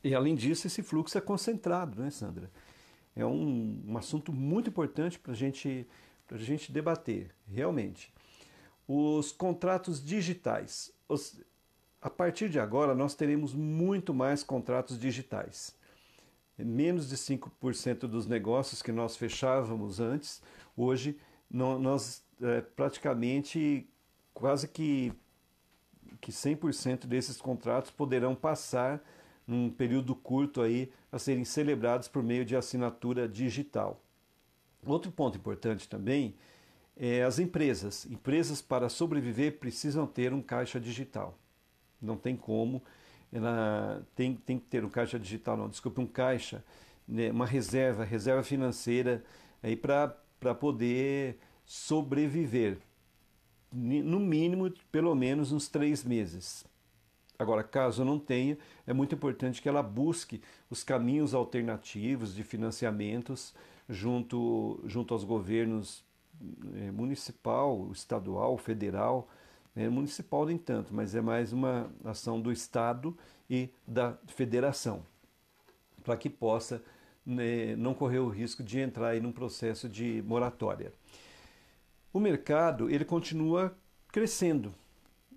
E 0.03 0.15
além 0.15 0.33
disso, 0.33 0.65
esse 0.65 0.81
fluxo 0.81 1.17
é 1.17 1.21
concentrado, 1.21 2.01
né, 2.01 2.09
Sandra? 2.09 2.49
É 3.15 3.25
um, 3.25 3.83
um 3.85 3.97
assunto 3.97 4.31
muito 4.31 4.69
importante 4.69 5.19
para 5.19 5.33
gente, 5.33 5.85
a 6.31 6.37
gente 6.37 6.71
debater, 6.71 7.31
realmente. 7.47 8.11
Os 8.87 9.31
contratos 9.31 10.03
digitais. 10.03 10.91
Os, 11.07 11.39
a 12.01 12.09
partir 12.09 12.49
de 12.49 12.59
agora, 12.59 12.95
nós 12.95 13.13
teremos 13.13 13.53
muito 13.53 14.13
mais 14.13 14.43
contratos 14.43 14.97
digitais. 14.97 15.75
Menos 16.57 17.09
de 17.09 17.15
5% 17.15 17.99
dos 17.99 18.25
negócios 18.25 18.81
que 18.81 18.91
nós 18.91 19.15
fechávamos 19.17 19.99
antes, 19.99 20.41
hoje 20.75 21.17
nós 21.49 22.23
é, 22.41 22.61
praticamente 22.61 23.87
quase 24.33 24.67
que, 24.67 25.11
que 26.21 26.31
100% 26.31 27.05
desses 27.05 27.41
contratos 27.41 27.91
poderão 27.91 28.35
passar 28.35 29.01
num 29.47 29.69
período 29.69 30.15
curto 30.15 30.61
aí 30.61 30.91
a 31.11 31.17
serem 31.17 31.43
celebrados 31.43 32.07
por 32.07 32.21
meio 32.21 32.45
de 32.45 32.55
assinatura 32.55 33.27
digital. 33.27 34.01
Outro 34.85 35.11
ponto 35.11 35.37
importante 35.37 35.89
também 35.89 36.35
é 36.95 37.23
as 37.23 37.39
empresas. 37.39 38.05
Empresas 38.05 38.61
para 38.61 38.89
sobreviver 38.89 39.59
precisam 39.59 40.05
ter 40.05 40.33
um 40.33 40.41
caixa 40.41 40.79
digital. 40.79 41.37
Não 42.01 42.17
tem 42.17 42.35
como. 42.35 42.81
Ela 43.31 44.05
tem, 44.15 44.35
tem 44.35 44.57
que 44.57 44.65
ter 44.65 44.83
um 44.83 44.89
caixa 44.89 45.19
digital, 45.19 45.55
não, 45.55 45.69
desculpe, 45.69 46.01
um 46.01 46.07
caixa, 46.07 46.63
né, 47.07 47.31
uma 47.31 47.45
reserva, 47.45 48.03
reserva 48.03 48.43
financeira 48.43 49.23
aí 49.61 49.75
para 49.75 50.07
poder 50.59 51.37
sobreviver. 51.65 52.77
No 53.71 54.19
mínimo, 54.19 54.71
pelo 54.91 55.13
menos 55.13 55.51
uns 55.51 55.67
três 55.67 56.03
meses. 56.03 56.65
Agora, 57.37 57.63
caso 57.63 58.03
não 58.03 58.19
tenha, 58.19 58.57
é 58.85 58.91
muito 58.91 59.15
importante 59.15 59.61
que 59.61 59.69
ela 59.69 59.81
busque 59.81 60.41
os 60.69 60.83
caminhos 60.83 61.33
alternativos 61.33 62.33
de 62.33 62.43
financiamentos 62.43 63.53
junto, 63.87 64.81
junto 64.85 65.13
aos 65.13 65.23
governos 65.23 66.03
eh, 66.75 66.91
municipal, 66.91 67.89
estadual, 67.93 68.57
federal, 68.57 69.29
é, 69.79 69.87
municipal 69.87 70.45
nem 70.45 70.57
tanto, 70.57 70.93
mas 70.93 71.15
é 71.15 71.21
mais 71.21 71.53
uma 71.53 71.89
ação 72.03 72.41
do 72.41 72.51
Estado 72.51 73.17
e 73.49 73.69
da 73.87 74.17
federação, 74.27 75.05
para 76.03 76.17
que 76.17 76.29
possa 76.29 76.83
né, 77.25 77.77
não 77.77 77.93
correr 77.93 78.19
o 78.19 78.27
risco 78.27 78.61
de 78.61 78.77
entrar 78.77 79.15
em 79.15 79.25
um 79.25 79.31
processo 79.31 79.87
de 79.87 80.21
moratória. 80.27 80.91
O 82.11 82.19
mercado 82.19 82.89
ele 82.89 83.05
continua 83.05 83.73
crescendo. 84.09 84.75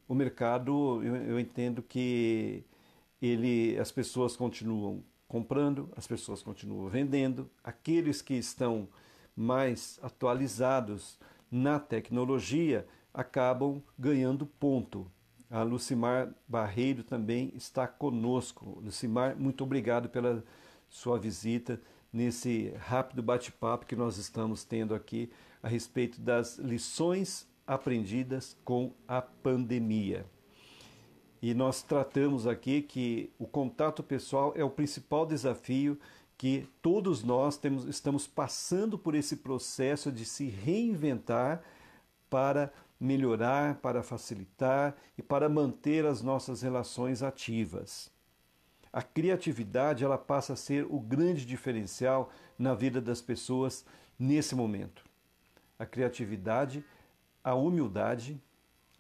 O 0.09 0.15
mercado, 0.15 1.01
eu, 1.05 1.15
eu 1.15 1.39
entendo 1.39 1.81
que 1.81 2.65
ele, 3.21 3.79
as 3.79 3.93
pessoas 3.93 4.35
continuam 4.35 5.05
comprando, 5.29 5.89
as 5.97 6.09
pessoas 6.09 6.43
continuam 6.43 6.89
vendendo. 6.89 7.49
Aqueles 7.63 8.21
que 8.21 8.35
estão 8.35 8.89
mais 9.37 10.01
atualizados 10.03 11.17
na 11.49 11.79
tecnologia 11.79 12.85
acabam 13.13 13.83
ganhando 13.99 14.47
ponto. 14.47 15.11
A 15.51 15.63
Lucimar 15.63 16.33
Barreiro 16.49 17.05
também 17.05 17.53
está 17.55 17.87
conosco. 17.87 18.81
Lucimar, 18.83 19.37
muito 19.37 19.65
obrigado 19.65 20.09
pela 20.09 20.43
sua 20.89 21.19
visita 21.19 21.81
nesse 22.13 22.75
rápido 22.79 23.23
bate-papo 23.23 23.87
que 23.87 23.97
nós 23.97 24.17
estamos 24.17 24.65
tendo 24.65 24.95
aqui 24.95 25.31
a 25.63 25.69
respeito 25.69 26.21
das 26.21 26.59
lições 26.59 27.49
aprendidas 27.67 28.57
com 28.65 28.93
a 29.07 29.23
pandemia. 29.23 30.27
E 31.41 31.55
nós 31.55 31.83
tratamos 31.83 32.47
aqui 32.47 32.83
que 32.83 33.33
o 33.39 33.47
contato 33.47 34.03
pessoal 34.03 34.53
é 34.57 34.63
o 34.63 34.71
principal 34.71 35.27
desafio 35.27 35.99
que 36.39 36.69
todos 36.81 37.23
nós 37.23 37.57
temos, 37.57 37.85
estamos 37.85 38.27
passando 38.27 38.99
por 38.99 39.15
esse 39.15 39.37
processo 39.37 40.11
de 40.11 40.25
se 40.25 40.47
reinventar 40.47 41.63
para 42.29 42.73
melhorar, 43.03 43.75
para 43.77 44.01
facilitar 44.01 44.95
e 45.19 45.23
para 45.23 45.49
manter 45.49 46.07
as 46.07 46.23
nossas 46.23 46.63
relações 46.63 47.21
ativas. 47.21 48.09
A 48.93 49.03
criatividade 49.03 50.05
ela 50.05 50.17
passa 50.17 50.53
a 50.53 50.57
ser 50.57 50.87
o 50.89 51.01
grande 51.01 51.45
diferencial 51.45 52.31
na 52.57 52.75
vida 52.75 53.01
das 53.01 53.21
pessoas 53.21 53.85
nesse 54.17 54.55
momento. 54.55 55.05
A 55.77 55.85
criatividade, 55.85 56.85
a 57.43 57.55
humildade, 57.55 58.41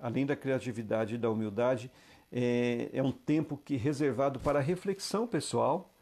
além 0.00 0.26
da 0.26 0.34
criatividade 0.34 1.14
e 1.14 1.18
da 1.18 1.30
humildade, 1.30 1.88
é, 2.32 2.90
é 2.92 3.02
um 3.02 3.12
tempo 3.12 3.56
que 3.56 3.76
reservado 3.76 4.40
para 4.40 4.58
reflexão 4.58 5.28
pessoal. 5.28 5.94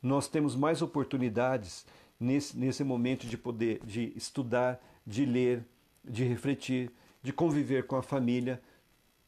Nós 0.00 0.28
temos 0.28 0.54
mais 0.54 0.82
oportunidades 0.82 1.84
nesse, 2.20 2.56
nesse 2.56 2.84
momento 2.84 3.26
de 3.26 3.36
poder 3.36 3.80
de 3.84 4.12
estudar, 4.14 4.80
de 5.04 5.24
ler, 5.24 5.64
de 6.04 6.22
refletir, 6.22 6.92
de 7.28 7.32
conviver 7.34 7.86
com 7.86 7.94
a 7.94 8.02
família, 8.02 8.58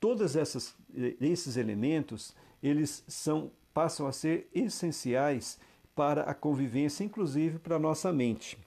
todos 0.00 0.34
esses 0.34 1.56
elementos 1.58 2.34
eles 2.62 3.04
são 3.06 3.52
passam 3.74 4.06
a 4.06 4.12
ser 4.12 4.48
essenciais 4.54 5.58
para 5.94 6.22
a 6.22 6.32
convivência, 6.32 7.04
inclusive 7.04 7.58
para 7.58 7.76
a 7.76 7.78
nossa 7.78 8.10
mente. 8.10 8.58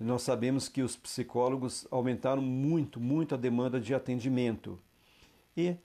Nós 0.00 0.22
sabemos 0.22 0.68
que 0.68 0.82
os 0.82 0.96
psicólogos 0.96 1.86
aumentaram 1.92 2.42
muito, 2.42 2.98
muito 2.98 3.36
a 3.36 3.38
demanda 3.38 3.80
de 3.80 3.94
atendimento. 3.94 4.76
E 5.56 5.76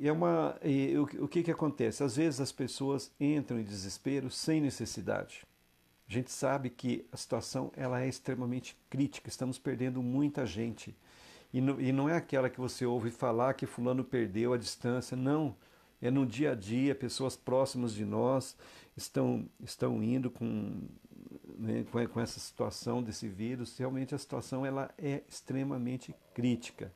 é 0.00 0.10
uma, 0.10 0.58
e, 0.64 0.96
o, 0.96 1.24
o 1.24 1.28
que, 1.28 1.42
que 1.42 1.50
acontece? 1.50 2.02
Às 2.02 2.16
vezes 2.16 2.40
as 2.40 2.50
pessoas 2.50 3.12
entram 3.20 3.60
em 3.60 3.64
desespero 3.64 4.30
sem 4.30 4.58
necessidade. 4.58 5.46
A 6.08 6.12
gente 6.12 6.32
sabe 6.32 6.70
que 6.70 7.06
a 7.12 7.16
situação 7.16 7.70
ela 7.76 8.00
é 8.00 8.08
extremamente 8.08 8.76
crítica, 8.88 9.28
estamos 9.28 9.58
perdendo 9.58 10.02
muita 10.02 10.44
gente. 10.46 10.96
E 11.52 11.60
não, 11.60 11.80
e 11.80 11.92
não 11.92 12.08
é 12.08 12.16
aquela 12.16 12.48
que 12.48 12.60
você 12.60 12.86
ouve 12.86 13.10
falar 13.10 13.54
que 13.54 13.66
fulano 13.66 14.04
perdeu 14.04 14.52
a 14.52 14.58
distância, 14.58 15.16
não. 15.16 15.56
É 16.00 16.10
no 16.10 16.24
dia 16.24 16.52
a 16.52 16.54
dia, 16.54 16.94
pessoas 16.94 17.36
próximas 17.36 17.92
de 17.92 18.04
nós 18.04 18.56
estão, 18.96 19.46
estão 19.62 20.02
indo 20.02 20.30
com, 20.30 20.88
né, 21.58 21.84
com, 21.90 22.06
com 22.06 22.20
essa 22.20 22.40
situação 22.40 23.02
desse 23.02 23.28
vírus. 23.28 23.76
Realmente 23.76 24.14
a 24.14 24.18
situação 24.18 24.64
ela 24.64 24.90
é 24.96 25.22
extremamente 25.28 26.14
crítica. 26.32 26.92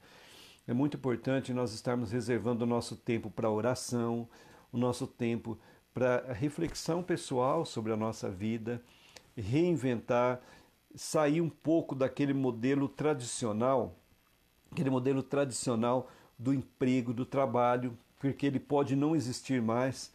É 0.67 0.73
muito 0.73 0.97
importante 0.97 1.53
nós 1.53 1.75
estarmos 1.75 2.11
reservando 2.11 2.65
o 2.65 2.67
nosso 2.67 2.97
tempo 2.97 3.31
para 3.31 3.51
oração, 3.51 4.27
o 4.73 4.79
nosso 4.79 5.07
tempo 5.07 5.59
para 5.93 6.33
reflexão 6.33 7.03
pessoal 7.03 7.67
sobre 7.67 7.93
a 7.93 7.97
nossa 7.97 8.31
vida, 8.31 8.83
reinventar, 9.37 10.41
sair 10.95 11.41
um 11.41 11.51
pouco 11.51 11.95
daquele 11.95 12.33
modelo 12.33 12.89
tradicional, 12.89 13.97
aquele 14.75 14.91
modelo 14.91 15.23
tradicional 15.23 16.11
do 16.37 16.53
emprego, 16.53 17.15
do 17.15 17.25
trabalho, 17.25 17.97
porque 18.19 18.45
ele 18.45 18.59
pode 18.59 18.97
não 18.97 19.15
existir 19.15 19.63
mais. 19.63 20.13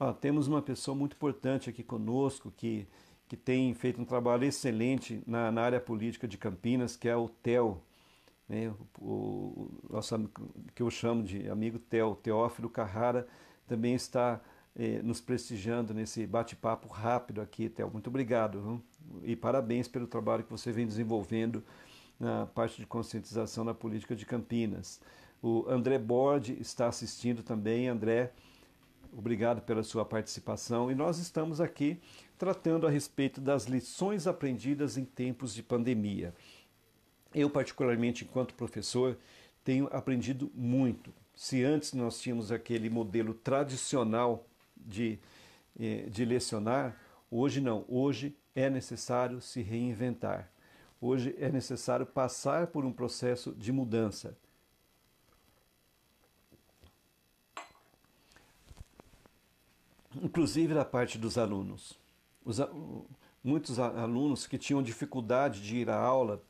Ah, 0.00 0.12
temos 0.12 0.48
uma 0.48 0.62
pessoa 0.62 0.96
muito 0.96 1.14
importante 1.14 1.68
aqui 1.68 1.82
conosco 1.82 2.50
que, 2.56 2.88
que 3.28 3.36
tem 3.36 3.72
feito 3.74 4.00
um 4.00 4.04
trabalho 4.04 4.44
excelente 4.44 5.22
na, 5.26 5.52
na 5.52 5.62
área 5.62 5.80
política 5.80 6.26
de 6.26 6.38
Campinas, 6.38 6.96
que 6.96 7.06
é 7.06 7.14
o 7.14 7.28
Theo, 7.28 7.80
né? 8.48 8.72
o, 8.98 9.04
o 9.04 9.70
nosso, 9.90 10.30
que 10.74 10.82
eu 10.82 10.90
chamo 10.90 11.22
de 11.22 11.48
amigo 11.50 11.78
Theo, 11.78 12.16
Teófilo 12.16 12.70
Carrara, 12.70 13.28
também 13.66 13.94
está 13.94 14.40
eh, 14.74 15.00
nos 15.02 15.20
prestigiando 15.20 15.92
nesse 15.92 16.26
bate-papo 16.26 16.88
rápido 16.88 17.42
aqui, 17.42 17.68
Theo. 17.68 17.90
Muito 17.92 18.08
obrigado 18.08 18.60
viu? 18.60 18.82
e 19.22 19.36
parabéns 19.36 19.86
pelo 19.86 20.06
trabalho 20.06 20.44
que 20.44 20.50
você 20.50 20.72
vem 20.72 20.86
desenvolvendo 20.86 21.62
na 22.22 22.46
parte 22.46 22.80
de 22.80 22.86
conscientização 22.86 23.64
na 23.64 23.74
política 23.74 24.14
de 24.14 24.24
Campinas. 24.24 25.00
O 25.42 25.68
André 25.68 25.98
Borde 25.98 26.56
está 26.60 26.86
assistindo 26.86 27.42
também. 27.42 27.88
André, 27.88 28.30
obrigado 29.12 29.60
pela 29.60 29.82
sua 29.82 30.04
participação. 30.04 30.88
E 30.88 30.94
nós 30.94 31.18
estamos 31.18 31.60
aqui 31.60 32.00
tratando 32.38 32.86
a 32.86 32.90
respeito 32.90 33.40
das 33.40 33.64
lições 33.64 34.28
aprendidas 34.28 34.96
em 34.96 35.04
tempos 35.04 35.52
de 35.52 35.64
pandemia. 35.64 36.32
Eu, 37.34 37.50
particularmente, 37.50 38.24
enquanto 38.24 38.54
professor, 38.54 39.18
tenho 39.64 39.88
aprendido 39.90 40.48
muito. 40.54 41.12
Se 41.34 41.64
antes 41.64 41.92
nós 41.92 42.20
tínhamos 42.20 42.52
aquele 42.52 42.88
modelo 42.88 43.34
tradicional 43.34 44.46
de, 44.76 45.18
eh, 45.76 46.06
de 46.08 46.24
lecionar, 46.24 46.96
hoje 47.28 47.60
não. 47.60 47.84
Hoje 47.88 48.36
é 48.54 48.70
necessário 48.70 49.40
se 49.40 49.60
reinventar. 49.60 50.51
Hoje 51.04 51.34
é 51.36 51.50
necessário 51.50 52.06
passar 52.06 52.68
por 52.68 52.84
um 52.84 52.92
processo 52.92 53.52
de 53.52 53.72
mudança. 53.72 54.36
inclusive 60.20 60.74
da 60.74 60.84
parte 60.84 61.18
dos 61.18 61.38
alunos. 61.38 61.98
Os, 62.44 62.58
muitos 63.42 63.78
alunos 63.78 64.46
que 64.46 64.58
tinham 64.58 64.82
dificuldade 64.82 65.62
de 65.62 65.78
ir 65.78 65.90
à 65.90 65.96
aula 65.96 66.42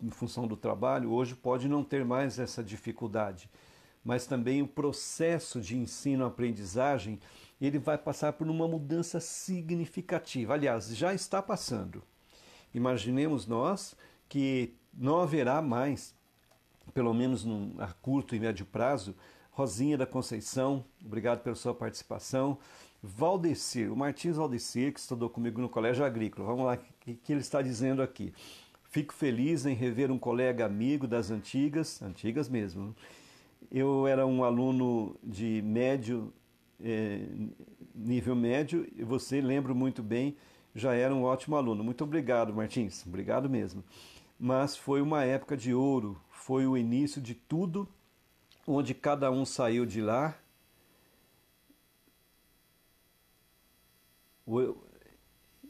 em 0.00 0.10
função 0.10 0.46
do 0.46 0.56
trabalho, 0.56 1.12
hoje 1.12 1.34
pode 1.34 1.68
não 1.68 1.84
ter 1.84 2.04
mais 2.04 2.38
essa 2.38 2.62
dificuldade, 2.62 3.50
mas 4.04 4.26
também 4.26 4.62
o 4.62 4.68
processo 4.68 5.60
de 5.60 5.76
ensino-aprendizagem 5.76 7.20
ele 7.60 7.78
vai 7.78 7.96
passar 7.96 8.32
por 8.32 8.48
uma 8.48 8.66
mudança 8.66 9.20
significativa. 9.20 10.54
Aliás, 10.54 10.88
já 10.96 11.14
está 11.14 11.40
passando. 11.40 12.02
Imaginemos 12.74 13.46
nós 13.46 13.94
que 14.28 14.74
não 14.92 15.20
haverá 15.20 15.60
mais, 15.60 16.14
pelo 16.94 17.12
menos 17.12 17.44
num, 17.44 17.74
a 17.78 17.88
curto 17.88 18.34
e 18.34 18.40
médio 18.40 18.66
prazo, 18.66 19.14
Rosinha 19.50 19.98
da 19.98 20.06
Conceição, 20.06 20.84
obrigado 21.04 21.42
pela 21.42 21.54
sua 21.54 21.74
participação. 21.74 22.58
Valdecir, 23.02 23.92
o 23.92 23.96
Martins 23.96 24.36
Valdecir, 24.36 24.94
que 24.94 25.00
estudou 25.00 25.28
comigo 25.28 25.60
no 25.60 25.68
Colégio 25.68 26.04
Agrícola. 26.04 26.46
Vamos 26.46 26.64
lá, 26.64 26.74
o 26.74 27.14
que, 27.16 27.32
ele 27.32 27.40
está 27.40 27.60
dizendo 27.60 28.00
aqui? 28.00 28.32
Fico 28.88 29.12
feliz 29.12 29.66
em 29.66 29.74
rever 29.74 30.10
um 30.10 30.18
colega 30.18 30.64
amigo 30.64 31.06
das 31.06 31.30
antigas, 31.30 32.00
antigas 32.00 32.48
mesmo. 32.48 32.94
Eu 33.70 34.06
era 34.06 34.24
um 34.26 34.44
aluno 34.44 35.16
de 35.22 35.60
médio, 35.62 36.32
é, 36.80 37.26
nível 37.94 38.36
médio, 38.36 38.86
e 38.94 39.02
você, 39.02 39.40
lembro 39.40 39.74
muito 39.74 40.02
bem, 40.02 40.36
já 40.74 40.94
era 40.94 41.14
um 41.14 41.22
ótimo 41.22 41.56
aluno. 41.56 41.84
Muito 41.84 42.04
obrigado, 42.04 42.54
Martins, 42.54 43.06
obrigado 43.06 43.48
mesmo. 43.48 43.84
Mas 44.38 44.76
foi 44.76 45.00
uma 45.00 45.24
época 45.24 45.56
de 45.56 45.72
ouro, 45.72 46.20
foi 46.30 46.66
o 46.66 46.76
início 46.76 47.20
de 47.20 47.34
tudo, 47.34 47.88
onde 48.66 48.94
cada 48.94 49.30
um 49.30 49.44
saiu 49.44 49.86
de 49.86 50.00
lá 50.00 50.36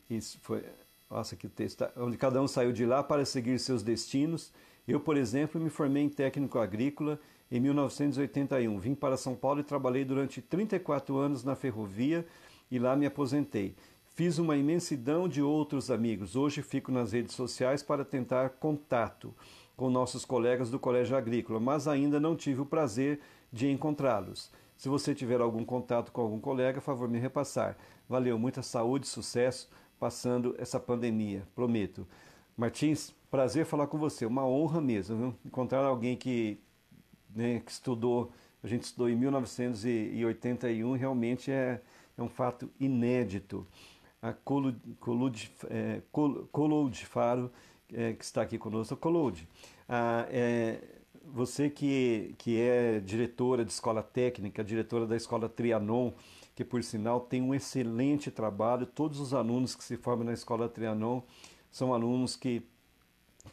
Isso 0.09 0.39
foi. 0.43 0.65
Nossa, 1.11 1.37
que 1.37 1.49
texto. 1.49 1.79
Tá, 1.79 1.93
onde 1.97 2.17
cada 2.17 2.41
um 2.41 2.49
saiu 2.49 2.73
de 2.73 2.85
lá 2.85 3.03
para 3.03 3.25
seguir 3.25 3.59
seus 3.59 3.83
destinos. 3.83 4.53
Eu, 4.87 4.99
por 4.99 5.17
exemplo, 5.17 5.61
me 5.61 5.71
formei 5.71 6.03
em 6.03 6.09
técnico 6.09 6.59
agrícola 6.59 7.21
em 7.51 7.61
1981. 7.61 8.79
Vim 8.79 8.95
para 8.95 9.17
São 9.17 9.35
Paulo 9.35 9.61
e 9.61 9.65
trabalhei 9.65 10.05
durante 10.05 10.41
34 10.41 11.17
anos 11.17 11.45
na 11.45 11.55
ferrovia 11.55 12.27
e 12.71 12.79
lá 12.79 12.97
me 12.97 13.07
aposentei. 13.07 13.75
Fiz 14.15 14.39
uma 14.39 14.59
imensidão 14.59 15.27
de 15.27 15.41
outros 15.41 15.91
amigos. 15.91 16.37
Hoje 16.37 16.61
fico 16.61 16.93
nas 16.93 17.13
redes 17.13 17.35
sociais 17.35 17.83
para 17.83 18.05
tentar 18.05 18.51
contato 18.51 19.35
com 19.75 19.89
nossos 19.89 20.23
colegas 20.23 20.71
do 20.71 20.79
Colégio 20.79 21.17
Agrícola, 21.17 21.59
mas 21.59 21.89
ainda 21.89 22.21
não 22.21 22.37
tive 22.37 22.61
o 22.61 22.67
prazer 22.67 23.21
de 23.51 23.71
encontrá-los. 23.71 24.51
Se 24.77 24.87
você 24.87 25.15
tiver 25.15 25.41
algum 25.41 25.65
contato 25.65 26.13
com 26.13 26.21
algum 26.21 26.39
colega, 26.39 26.79
favor 26.79 27.09
me 27.09 27.19
repassar. 27.19 27.75
Valeu, 28.07 28.39
muita 28.39 28.61
saúde, 28.61 29.07
sucesso 29.07 29.71
passando 29.99 30.55
essa 30.59 30.79
pandemia, 30.79 31.49
prometo. 31.55 32.07
Martins, 32.55 33.15
prazer 33.31 33.65
falar 33.65 33.87
com 33.87 33.97
você, 33.97 34.27
uma 34.27 34.47
honra 34.47 34.79
mesmo, 34.83 35.17
viu? 35.17 35.35
encontrar 35.43 35.87
alguém 35.87 36.19
que, 36.19 36.61
né, 37.35 37.63
que 37.65 37.73
estudou, 37.73 38.31
a 38.63 38.67
gente 38.67 38.83
estudou 38.83 39.09
em 39.09 39.17
1981, 39.17 40.93
realmente 40.97 41.51
é, 41.51 41.81
é 42.19 42.23
um 42.23 42.29
fato 42.29 42.69
inédito. 42.79 43.67
A 44.23 44.33
Colud, 44.33 45.53
é, 45.69 46.01
Faro, 47.05 47.51
é, 47.93 48.13
que 48.13 48.25
está 48.25 48.43
aqui 48.43 48.57
conosco, 48.57 48.97
Colud, 48.97 49.49
ah, 49.89 50.29
é, 50.31 50.81
você 51.25 51.69
que, 51.69 52.33
que 52.39 52.61
é 52.61 53.01
diretora 53.01 53.65
de 53.65 53.73
escola 53.73 54.01
técnica, 54.01 54.63
diretora 54.63 55.09
da 55.09 55.17
escola 55.17 55.49
Trianon, 55.49 56.13
que 56.55 56.65
por 56.65 56.85
sinal 56.85 57.19
tem 57.21 57.43
um 57.43 57.53
excelente 57.53 58.31
trabalho, 58.31 58.87
todos 58.87 59.19
os 59.19 59.35
alunos 59.35 59.75
que 59.75 59.83
se 59.83 59.97
formam 59.97 60.27
na 60.27 60.33
escola 60.33 60.69
Trianon 60.69 61.23
são 61.69 61.93
alunos 61.93 62.37
que 62.37 62.63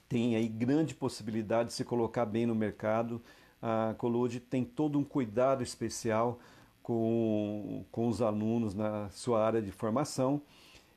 têm 0.08 0.36
aí 0.36 0.48
grande 0.48 0.94
possibilidade 0.94 1.70
de 1.70 1.74
se 1.74 1.84
colocar 1.84 2.26
bem 2.26 2.46
no 2.46 2.54
mercado. 2.54 3.20
A 3.60 3.96
Colude 3.98 4.40
tem 4.40 4.64
todo 4.64 5.00
um 5.00 5.04
cuidado 5.04 5.64
especial 5.64 6.40
com, 6.90 7.86
com 7.92 8.08
os 8.08 8.20
alunos 8.20 8.74
na 8.74 9.12
sua 9.12 9.46
área 9.46 9.62
de 9.62 9.72
formação. 9.72 10.42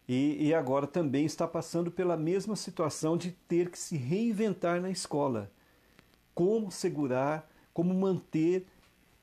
E, 0.09 0.49
e, 0.49 0.55
agora 0.55 0.87
também 0.87 1.27
está 1.27 1.47
passando 1.47 1.91
pela 1.91 2.17
mesma 2.17 2.57
situação 2.57 3.15
de 3.15 3.33
ter 3.47 3.69
que 3.71 3.79
se 3.79 3.99
reinventar 3.99 4.81
na 4.81 4.89
escola 4.89 5.51
como 6.35 6.71
segurar, 6.71 7.47
como 7.75 7.93
manter 7.93 8.67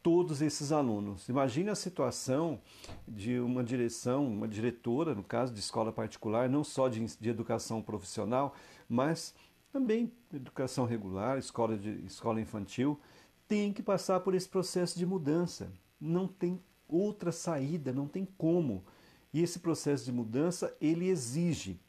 todos 0.04 0.44
esses 0.44 0.72
alunos. 0.72 1.28
Imagine 1.28 1.72
a 1.72 1.76
situação 1.76 2.62
de 3.08 3.40
uma 3.40 3.64
direção, 3.64 4.28
uma 4.28 4.48
diretora, 4.48 5.16
no 5.16 5.24
caso 5.24 5.52
de 5.52 5.60
escola 5.60 5.92
particular, 5.92 6.48
não 6.48 6.64
só 6.64 6.88
de, 6.88 7.04
de 7.04 7.30
educação 7.30 7.82
profissional, 7.82 8.54
mas 8.88 9.34
também 9.74 10.14
educação 10.32 10.86
regular, 10.86 11.40
escola, 11.40 11.76
de, 11.76 12.06
escola 12.06 12.40
infantil, 12.40 13.00
tem 13.48 13.74
que 13.74 13.82
passar 13.82 14.20
por 14.20 14.36
esse 14.36 14.48
processo 14.48 15.00
de 15.00 15.06
mudança. 15.08 15.74
Não 16.00 16.28
tem 16.28 16.62
outra 16.88 17.32
saída, 17.32 17.94
não 17.94 18.08
tem 18.08 18.28
como. 18.38 18.84
E 19.34 19.42
esse 19.42 19.60
processo 19.60 20.06
de 20.06 20.12
mudança, 20.12 20.76
ele 20.82 21.08
exige 21.08 21.80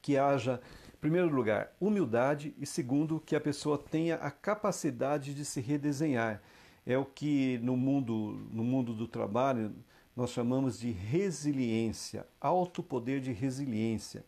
que 0.00 0.16
haja 0.16 0.60
primeiro 1.00 1.28
lugar, 1.28 1.72
humildade 1.80 2.54
e 2.58 2.66
segundo, 2.66 3.20
que 3.20 3.36
a 3.36 3.40
pessoa 3.40 3.78
tenha 3.78 4.16
a 4.16 4.30
capacidade 4.30 5.34
de 5.34 5.44
se 5.44 5.60
redesenhar. 5.60 6.42
É 6.84 6.96
o 6.98 7.04
que 7.04 7.58
no 7.58 7.76
mundo, 7.76 8.48
no 8.50 8.64
mundo 8.64 8.94
do 8.94 9.06
trabalho 9.06 9.74
nós 10.16 10.30
chamamos 10.30 10.80
de 10.80 10.90
resiliência, 10.90 12.26
alto 12.40 12.82
poder 12.82 13.20
de 13.20 13.30
resiliência. 13.30 14.24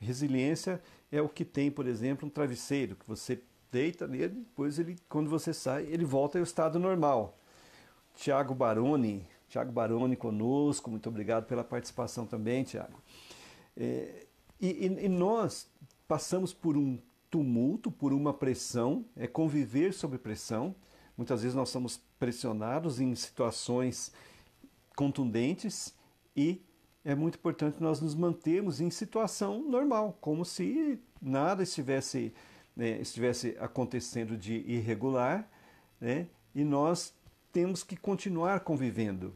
Resiliência 0.00 0.82
é 1.12 1.22
o 1.22 1.28
que 1.28 1.44
tem, 1.44 1.70
por 1.70 1.86
exemplo, 1.86 2.26
um 2.26 2.30
travesseiro 2.30 2.96
que 2.96 3.06
você 3.06 3.40
deita 3.70 4.08
nele, 4.08 4.40
depois 4.40 4.78
ele, 4.78 4.96
quando 5.08 5.30
você 5.30 5.54
sai, 5.54 5.84
ele 5.84 6.04
volta 6.04 6.38
ao 6.38 6.42
estado 6.42 6.80
normal. 6.80 7.38
Tiago 8.20 8.54
Baroni, 8.54 9.26
Tiago 9.48 9.72
Baroni 9.72 10.14
conosco, 10.14 10.90
muito 10.90 11.08
obrigado 11.08 11.46
pela 11.46 11.64
participação 11.64 12.26
também, 12.26 12.62
Tiago. 12.64 13.02
É, 13.74 14.26
e, 14.60 14.84
e, 14.84 15.08
nós 15.08 15.66
passamos 16.06 16.52
por 16.52 16.76
um 16.76 16.98
tumulto, 17.30 17.90
por 17.90 18.12
uma 18.12 18.34
pressão, 18.34 19.06
é 19.16 19.26
conviver 19.26 19.94
sob 19.94 20.18
pressão. 20.18 20.74
Muitas 21.16 21.40
vezes 21.40 21.56
nós 21.56 21.70
somos 21.70 21.98
pressionados 22.18 23.00
em 23.00 23.14
situações 23.14 24.12
contundentes 24.94 25.94
e 26.36 26.60
é 27.02 27.14
muito 27.14 27.36
importante 27.38 27.82
nós 27.82 28.02
nos 28.02 28.14
mantermos 28.14 28.82
em 28.82 28.90
situação 28.90 29.62
normal, 29.62 30.18
como 30.20 30.44
se 30.44 31.00
nada 31.22 31.62
estivesse, 31.62 32.34
né, 32.76 33.00
estivesse 33.00 33.56
acontecendo 33.58 34.36
de 34.36 34.56
irregular, 34.56 35.48
né, 35.98 36.26
e 36.54 36.62
nós 36.62 37.14
temos 37.52 37.82
que 37.82 37.96
continuar 37.96 38.60
convivendo. 38.60 39.34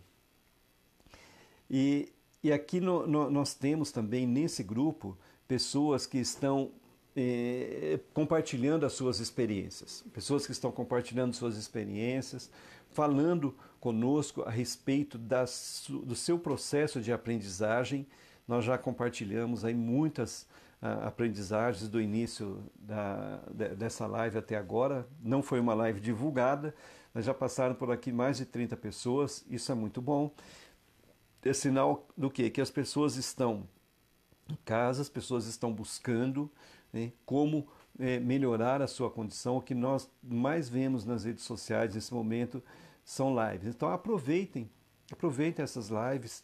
E, 1.71 2.13
e 2.43 2.53
aqui 2.53 2.81
no, 2.81 3.07
no, 3.07 3.31
nós 3.31 3.55
temos 3.55 3.91
também 3.91 4.27
nesse 4.27 4.63
grupo 4.63 5.17
pessoas 5.47 6.07
que 6.07 6.19
estão 6.19 6.71
eh, 7.17 8.01
compartilhando 8.13 8.85
as 8.85 8.93
suas 8.93 9.21
experiências, 9.21 10.05
pessoas 10.13 10.47
que 10.47 10.53
estão 10.53 10.71
compartilhando 10.71 11.35
suas 11.35 11.57
experiências, 11.57 12.51
falando 12.91 13.55
conosco 13.81 14.43
a 14.43 14.51
respeito 14.51 15.19
das, 15.19 15.85
do 15.89 16.15
seu 16.15 16.39
processo 16.39 17.01
de 17.01 17.13
aprendizagem. 17.13 18.07
Nós 18.47 18.65
já 18.65 18.79
compartilhamos 18.79 19.65
aí 19.65 19.75
muitas 19.75 20.47
ah, 20.81 21.09
aprendizagens 21.09 21.89
do 21.89 22.01
início 22.01 22.63
da, 22.77 23.41
dessa 23.77 24.07
live 24.07 24.39
até 24.39 24.57
agora. 24.57 25.07
Não 25.23 25.43
foi 25.43 25.61
uma 25.61 25.75
live 25.75 26.01
divulgada, 26.01 26.75
mas 27.15 27.25
já 27.25 27.33
passaram 27.33 27.75
por 27.77 27.93
aqui 27.93 28.11
mais 28.11 28.39
de 28.39 28.45
30 28.45 28.77
pessoas, 28.77 29.45
isso 29.49 29.71
é 29.71 29.75
muito 29.75 30.03
bom. 30.03 30.35
É 31.43 31.53
sinal 31.53 32.09
do 32.17 32.29
quê? 32.29 32.51
Que 32.51 32.61
as 32.61 32.71
pessoas 32.71 33.17
estão 33.17 33.69
em 34.51 34.57
casa, 34.65 35.01
as 35.01 35.09
pessoas 35.09 35.47
estão 35.47 35.73
buscando 35.73 36.51
né, 36.93 37.13
como 37.25 37.69
é, 37.99 38.19
melhorar 38.19 38.83
a 38.83 38.87
sua 38.89 39.11
condição. 39.11 39.59
O 39.59 39.63
que 39.63 39.75
nós 39.75 40.11
mais 40.23 40.69
vemos 40.69 41.05
nas 41.05 41.25
redes 41.25 41.45
sociais 41.45 41.95
nesse 41.95 42.13
momento 42.13 42.63
são 43.05 43.35
lives. 43.35 43.69
Então 43.69 43.91
aproveitem, 43.91 44.69
aproveitem 45.11 45.63
essas 45.63 45.91
lives 45.91 46.43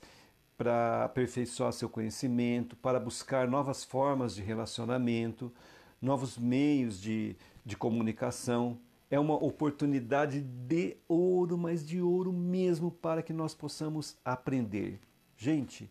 para 0.57 1.05
aperfeiçoar 1.05 1.73
seu 1.73 1.89
conhecimento, 1.89 2.77
para 2.77 3.01
buscar 3.01 3.49
novas 3.49 3.83
formas 3.83 4.35
de 4.35 4.43
relacionamento, 4.43 5.53
novos 6.01 6.37
meios 6.37 7.01
de, 7.01 7.35
de 7.65 7.77
comunicação. 7.77 8.79
É 9.11 9.19
uma 9.19 9.35
oportunidade 9.35 10.41
de 10.41 10.97
ouro, 11.09 11.59
mas 11.59 11.85
de 11.85 12.01
ouro 12.01 12.33
mesmo, 12.33 12.91
para 12.91 13.23
que 13.23 13.33
nós 13.33 13.55
possamos 13.55 14.17
aprender. 14.25 15.01
Gente, 15.37 15.91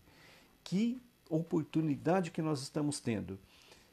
que 0.64 1.02
oportunidade 1.30 2.32
que 2.32 2.42
nós 2.42 2.62
estamos 2.62 3.00
tendo. 3.00 3.38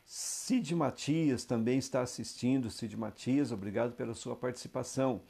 Cid 0.05 0.75
Matias 0.75 1.45
também 1.45 1.79
está 1.79 2.01
assistindo. 2.01 2.71
Cid 2.71 2.97
Matias, 2.97 3.51
obrigado 3.51 3.95
pela 3.95 4.15
sua 4.15 4.37
participação. 4.37 5.21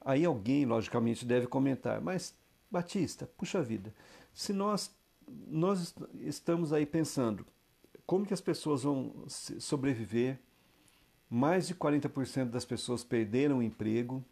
Aí 0.00 0.24
alguém, 0.24 0.64
logicamente, 0.64 1.24
deve 1.24 1.46
comentar, 1.46 2.00
mas 2.00 2.34
Batista, 2.70 3.28
puxa 3.36 3.62
vida, 3.62 3.94
se 4.32 4.52
nós, 4.52 4.90
nós 5.46 5.94
estamos 6.20 6.72
aí 6.72 6.86
pensando 6.86 7.46
como 8.06 8.26
que 8.26 8.32
as 8.34 8.40
pessoas 8.40 8.82
vão 8.82 9.24
sobreviver, 9.28 10.40
mais 11.34 11.66
de 11.66 11.74
40% 11.74 12.50
das 12.50 12.66
pessoas 12.66 13.02
perderam 13.02 13.60
o 13.60 13.62
emprego, 13.62 14.22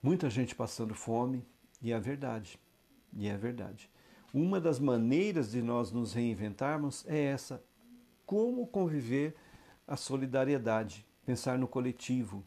muita 0.00 0.30
gente 0.30 0.54
passando 0.54 0.94
fome, 0.94 1.44
e 1.82 1.92
é 1.92 1.98
verdade, 1.98 2.60
e 3.12 3.26
é 3.26 3.36
verdade. 3.36 3.90
Uma 4.32 4.60
das 4.60 4.78
maneiras 4.78 5.50
de 5.50 5.60
nós 5.60 5.90
nos 5.90 6.12
reinventarmos 6.12 7.04
é 7.08 7.18
essa: 7.24 7.60
como 8.24 8.68
conviver 8.68 9.34
a 9.84 9.96
solidariedade, 9.96 11.04
pensar 11.26 11.58
no 11.58 11.66
coletivo. 11.66 12.44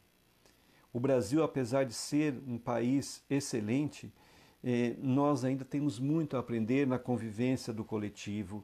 O 0.94 1.02
Brasil, 1.02 1.44
apesar 1.44 1.84
de 1.84 1.94
ser 1.94 2.42
um 2.48 2.58
país 2.58 3.22
excelente, 3.30 4.10
eh, 4.64 4.96
nós 5.00 5.44
ainda 5.44 5.66
temos 5.66 6.00
muito 6.00 6.38
a 6.38 6.40
aprender 6.40 6.88
na 6.88 6.98
convivência 6.98 7.74
do 7.74 7.84
coletivo, 7.84 8.64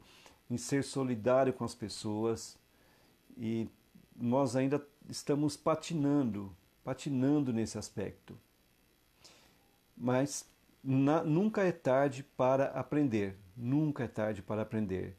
em 0.49 0.56
ser 0.56 0.86
solidário 0.86 1.51
com 1.51 1.65
as 1.65 1.75
pessoas 1.75 2.58
e 3.38 3.69
nós 4.15 4.56
ainda 4.56 4.86
estamos 5.10 5.56
patinando, 5.56 6.52
patinando 6.84 7.54
nesse 7.54 7.78
aspecto. 7.78 8.38
Mas 9.95 10.45
na, 10.84 11.23
nunca 11.23 11.63
é 11.63 11.71
tarde 11.71 12.23
para 12.23 12.65
aprender, 12.71 13.38
nunca 13.56 14.04
é 14.04 14.08
tarde 14.08 14.41
para 14.41 14.62
aprender. 14.63 15.15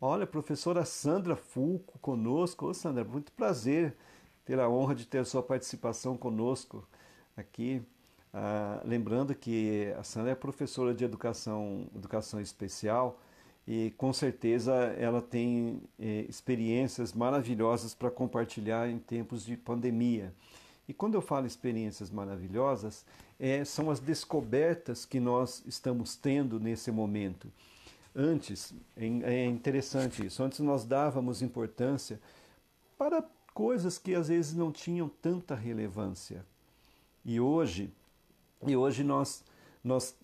Olha, 0.00 0.26
professora 0.26 0.84
Sandra 0.84 1.36
Fulco 1.36 1.98
conosco. 1.98 2.66
Ô 2.66 2.74
Sandra, 2.74 3.04
muito 3.04 3.32
prazer 3.32 3.94
ter 4.44 4.58
a 4.58 4.68
honra 4.68 4.94
de 4.94 5.06
ter 5.06 5.18
a 5.18 5.24
sua 5.24 5.42
participação 5.42 6.16
conosco 6.16 6.88
aqui. 7.36 7.82
Ah, 8.32 8.80
lembrando 8.84 9.34
que 9.34 9.92
a 9.98 10.02
Sandra 10.02 10.32
é 10.32 10.34
professora 10.34 10.94
de 10.94 11.04
educação, 11.04 11.86
educação 11.94 12.40
especial 12.40 13.20
e 13.66 13.92
com 13.96 14.12
certeza 14.12 14.74
ela 14.98 15.22
tem 15.22 15.82
eh, 15.98 16.24
experiências 16.28 17.12
maravilhosas 17.12 17.94
para 17.94 18.10
compartilhar 18.10 18.88
em 18.88 18.98
tempos 18.98 19.44
de 19.44 19.56
pandemia. 19.56 20.32
E 20.88 20.92
quando 20.92 21.14
eu 21.14 21.22
falo 21.22 21.46
experiências 21.46 22.10
maravilhosas, 22.10 23.04
é, 23.38 23.64
são 23.64 23.90
as 23.90 24.00
descobertas 24.00 25.04
que 25.04 25.20
nós 25.20 25.62
estamos 25.64 26.16
tendo 26.16 26.58
nesse 26.58 26.90
momento. 26.90 27.50
Antes, 28.14 28.74
é, 28.96 29.06
é 29.06 29.46
interessante 29.46 30.26
isso, 30.26 30.42
antes 30.42 30.58
nós 30.58 30.84
dávamos 30.84 31.42
importância 31.42 32.20
para 32.98 33.24
coisas 33.54 33.98
que 33.98 34.14
às 34.14 34.28
vezes 34.28 34.54
não 34.54 34.72
tinham 34.72 35.08
tanta 35.08 35.54
relevância. 35.54 36.44
E 37.24 37.38
hoje, 37.38 37.92
e 38.66 38.76
hoje 38.76 39.04
nós, 39.04 39.44
nós 39.84 40.14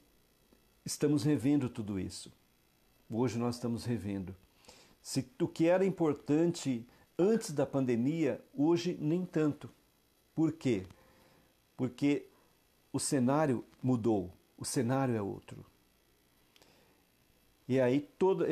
estamos 0.85 1.23
revendo 1.23 1.69
tudo 1.69 2.01
isso. 2.01 2.31
Hoje 3.09 3.39
nós 3.39 3.55
estamos 3.55 3.85
revendo. 3.85 4.35
Se 5.01 5.25
o 5.41 5.47
que 5.47 5.69
era 5.69 5.85
importante 5.85 6.85
antes 7.19 7.53
da 7.53 7.65
pandemia, 7.65 8.43
hoje 8.53 8.97
nem 9.01 9.25
tanto. 9.25 9.71
Por 10.35 10.53
quê? 10.53 10.85
Porque 11.77 12.27
o 12.93 12.99
cenário 12.99 13.65
mudou, 13.83 14.33
o 14.59 14.65
cenário 14.65 15.15
é 15.15 15.23
outro. 15.23 15.65
E 17.69 17.81
aí, 17.81 18.01
todo, 18.19 18.45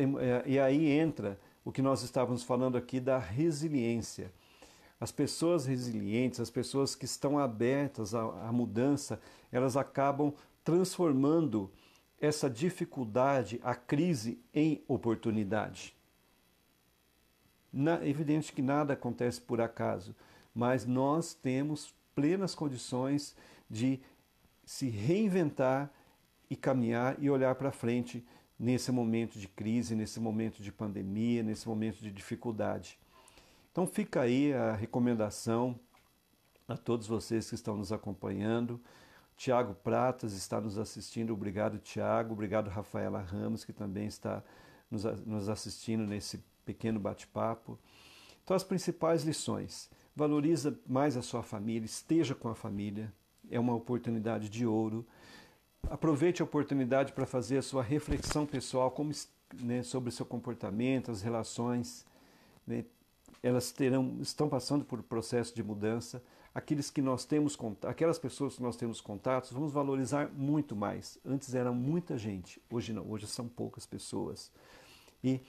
e 0.47 0.59
aí 0.59 0.91
entra 0.91 1.39
o 1.65 1.73
que 1.73 1.83
nós 1.83 2.03
estávamos 2.03 2.43
falando 2.43 2.77
aqui 2.77 3.01
da 3.01 3.19
resiliência. 3.19 4.33
As 5.01 5.11
pessoas 5.11 5.67
resilientes, 5.67 6.41
as 6.41 6.51
pessoas 6.51 6.95
que 6.95 7.05
estão 7.05 7.39
abertas 7.39 8.15
à, 8.15 8.23
à 8.49 8.53
mudança, 8.53 9.21
elas 9.51 9.77
acabam 9.77 10.33
transformando 10.63 11.71
essa 12.25 12.49
dificuldade, 12.49 13.61
a 13.63 13.75
crise, 13.75 14.39
em 14.53 14.83
oportunidade. 14.89 15.95
Na, 17.73 18.07
evidente 18.07 18.53
que 18.53 18.63
nada 18.63 18.95
acontece 18.95 19.41
por 19.41 19.61
acaso, 19.61 20.15
mas 20.55 20.87
nós 20.87 21.35
temos 21.35 21.93
plenas 22.15 22.55
condições 22.55 23.37
de 23.69 24.01
se 24.65 24.89
reinventar 24.89 25.91
e 26.49 26.57
caminhar 26.57 27.17
e 27.19 27.29
olhar 27.29 27.55
para 27.57 27.73
frente 27.73 28.25
nesse 28.59 28.93
momento 28.93 29.39
de 29.39 29.49
crise, 29.49 29.95
nesse 29.95 30.21
momento 30.21 30.63
de 30.63 30.71
pandemia, 30.71 31.43
nesse 31.43 31.69
momento 31.69 31.99
de 31.99 32.11
dificuldade. 32.11 32.99
Então 33.73 33.87
fica 33.87 34.21
aí 34.21 34.53
a 34.53 34.73
recomendação 34.73 35.79
a 36.69 36.77
todos 36.77 37.07
vocês 37.07 37.49
que 37.49 37.55
estão 37.55 37.77
nos 37.77 37.93
acompanhando. 37.93 38.81
Tiago 39.37 39.75
Pratas 39.75 40.33
está 40.33 40.61
nos 40.61 40.79
assistindo, 40.79 41.33
obrigado 41.33 41.79
Tiago, 41.79 42.33
obrigado 42.33 42.69
Rafaela 42.69 43.21
Ramos, 43.21 43.65
que 43.65 43.73
também 43.73 44.07
está 44.07 44.43
nos 44.91 45.49
assistindo 45.49 46.07
nesse 46.07 46.43
pequeno 46.65 47.01
bate-papo. 47.01 47.79
Então, 48.43 48.55
as 48.55 48.63
principais 48.63 49.25
lições. 49.25 49.91
Valoriza 50.15 50.79
mais 50.87 51.17
a 51.17 51.23
sua 51.23 51.43
família, 51.43 51.87
esteja 51.87 52.35
com 52.35 52.49
a 52.49 52.55
família, 52.55 53.13
é 53.51 53.59
uma 53.59 53.75
oportunidade 53.75 54.49
de 54.49 54.65
ouro. 54.65 55.05
Aproveite 55.91 56.41
a 56.41 56.45
oportunidade 56.45 57.13
para 57.13 57.27
fazer 57.27 57.59
a 57.59 57.63
sua 57.63 57.83
reflexão 57.83 58.47
pessoal 58.47 58.91
como, 58.91 59.11
né, 59.61 59.83
sobre 59.83 60.11
o 60.11 60.13
seu 60.13 60.25
comportamento, 60.25 61.11
as 61.11 61.21
relações. 61.21 62.07
Né, 62.67 62.85
elas 63.43 63.73
terão, 63.73 64.19
estão 64.21 64.49
passando 64.49 64.85
por 64.85 65.01
um 65.01 65.03
processo 65.03 65.55
de 65.55 65.63
mudança. 65.63 66.23
Aqueles 66.55 66.89
que 66.89 67.03
nós 67.03 67.25
temos, 67.25 67.59
aquelas 67.87 68.19
pessoas 68.19 68.55
que 68.57 68.63
nós 68.63 68.77
temos 68.77 69.01
contatos, 69.01 69.51
vamos 69.51 69.73
valorizar 69.73 70.31
muito 70.33 70.77
mais. 70.77 71.19
Antes 71.25 71.53
era 71.55 71.73
muita 71.73 72.17
gente, 72.17 72.63
hoje 72.71 72.93
não, 72.93 73.11
hoje 73.11 73.27
são 73.27 73.49
poucas 73.49 73.85
pessoas. 73.85 74.53
E 75.23 75.41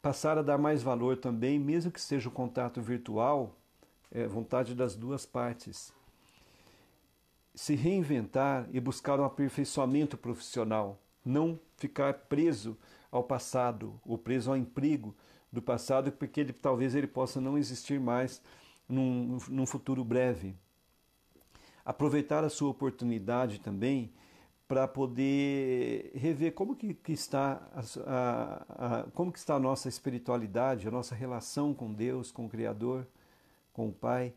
passar 0.00 0.38
a 0.38 0.42
dar 0.42 0.58
mais 0.58 0.82
valor 0.82 1.16
também, 1.16 1.58
mesmo 1.58 1.90
que 1.90 2.00
seja 2.00 2.28
o 2.28 2.32
contato 2.32 2.80
virtual, 2.80 3.56
é 4.10 4.26
vontade 4.26 4.74
das 4.74 4.94
duas 4.94 5.26
partes. 5.26 5.92
Se 7.54 7.74
reinventar 7.74 8.68
e 8.72 8.78
buscar 8.78 9.18
um 9.18 9.24
aperfeiçoamento 9.24 10.16
profissional, 10.16 10.98
não 11.24 11.58
ficar 11.76 12.14
preso 12.14 12.76
ao 13.10 13.24
passado 13.24 14.00
ou 14.04 14.16
preso 14.16 14.50
ao 14.50 14.56
emprego 14.56 15.14
do 15.50 15.60
passado, 15.60 16.12
porque 16.12 16.40
ele, 16.40 16.52
talvez 16.52 16.94
ele 16.94 17.06
possa 17.06 17.40
não 17.40 17.58
existir 17.58 18.00
mais 18.00 18.40
num, 18.88 19.38
num 19.48 19.66
futuro 19.66 20.04
breve. 20.04 20.54
Aproveitar 21.84 22.44
a 22.44 22.50
sua 22.50 22.70
oportunidade 22.70 23.60
também 23.60 24.12
para 24.72 24.88
poder 24.88 26.12
rever 26.14 26.54
como 26.54 26.74
que, 26.74 26.94
que 26.94 27.12
está 27.12 27.60
a, 27.74 27.82
a, 28.06 29.00
a, 29.00 29.02
como 29.10 29.30
que 29.30 29.38
está 29.38 29.56
a 29.56 29.60
nossa 29.60 29.88
espiritualidade, 29.88 30.88
a 30.88 30.90
nossa 30.90 31.14
relação 31.14 31.74
com 31.74 31.92
Deus, 31.92 32.32
com 32.32 32.46
o 32.46 32.48
Criador, 32.48 33.06
com 33.72 33.88
o 33.88 33.92
Pai, 33.92 34.32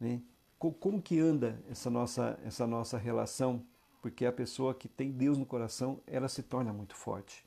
né? 0.00 0.20
como 0.58 1.00
que 1.00 1.20
anda 1.20 1.62
essa 1.70 1.88
nossa, 1.88 2.38
essa 2.44 2.66
nossa 2.66 2.98
relação, 2.98 3.64
porque 4.02 4.26
a 4.26 4.32
pessoa 4.32 4.74
que 4.74 4.88
tem 4.88 5.12
Deus 5.12 5.38
no 5.38 5.46
coração, 5.46 6.00
ela 6.06 6.28
se 6.28 6.42
torna 6.42 6.72
muito 6.72 6.96
forte, 6.96 7.46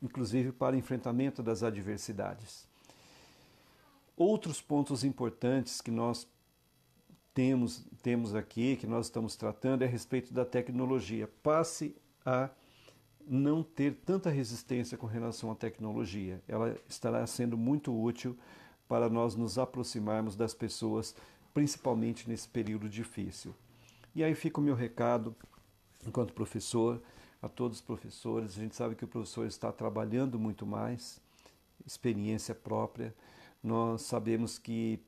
inclusive 0.00 0.52
para 0.52 0.76
o 0.76 0.78
enfrentamento 0.78 1.42
das 1.42 1.64
adversidades. 1.64 2.67
Outros 4.18 4.60
pontos 4.60 5.04
importantes 5.04 5.80
que 5.80 5.92
nós 5.92 6.26
temos, 7.32 7.86
temos 8.02 8.34
aqui, 8.34 8.74
que 8.74 8.84
nós 8.84 9.06
estamos 9.06 9.36
tratando, 9.36 9.82
é 9.82 9.86
a 9.86 9.88
respeito 9.88 10.34
da 10.34 10.44
tecnologia. 10.44 11.30
Passe 11.40 11.94
a 12.26 12.50
não 13.24 13.62
ter 13.62 13.94
tanta 14.04 14.28
resistência 14.28 14.98
com 14.98 15.06
relação 15.06 15.52
à 15.52 15.54
tecnologia. 15.54 16.42
Ela 16.48 16.76
estará 16.88 17.24
sendo 17.28 17.56
muito 17.56 17.96
útil 17.96 18.36
para 18.88 19.08
nós 19.08 19.36
nos 19.36 19.56
aproximarmos 19.56 20.34
das 20.34 20.52
pessoas, 20.52 21.14
principalmente 21.54 22.28
nesse 22.28 22.48
período 22.48 22.88
difícil. 22.88 23.54
E 24.16 24.24
aí 24.24 24.34
fica 24.34 24.60
o 24.60 24.64
meu 24.64 24.74
recado, 24.74 25.32
enquanto 26.04 26.32
professor, 26.32 27.00
a 27.40 27.48
todos 27.48 27.78
os 27.78 27.84
professores. 27.84 28.58
A 28.58 28.62
gente 28.62 28.74
sabe 28.74 28.96
que 28.96 29.04
o 29.04 29.08
professor 29.08 29.46
está 29.46 29.70
trabalhando 29.70 30.40
muito 30.40 30.66
mais, 30.66 31.20
experiência 31.86 32.52
própria. 32.52 33.14
Nós 33.62 34.02
sabemos 34.02 34.58
que 34.58 35.00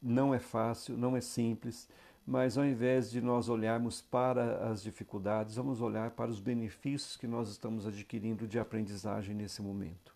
não 0.00 0.34
é 0.34 0.38
fácil, 0.38 0.96
não 0.96 1.16
é 1.16 1.20
simples, 1.20 1.88
mas 2.26 2.56
ao 2.56 2.64
invés 2.64 3.10
de 3.10 3.20
nós 3.20 3.48
olharmos 3.48 4.00
para 4.00 4.70
as 4.70 4.82
dificuldades, 4.82 5.56
vamos 5.56 5.80
olhar 5.80 6.12
para 6.12 6.30
os 6.30 6.40
benefícios 6.40 7.16
que 7.16 7.26
nós 7.26 7.50
estamos 7.50 7.86
adquirindo 7.86 8.46
de 8.46 8.58
aprendizagem 8.58 9.34
nesse 9.34 9.60
momento. 9.60 10.14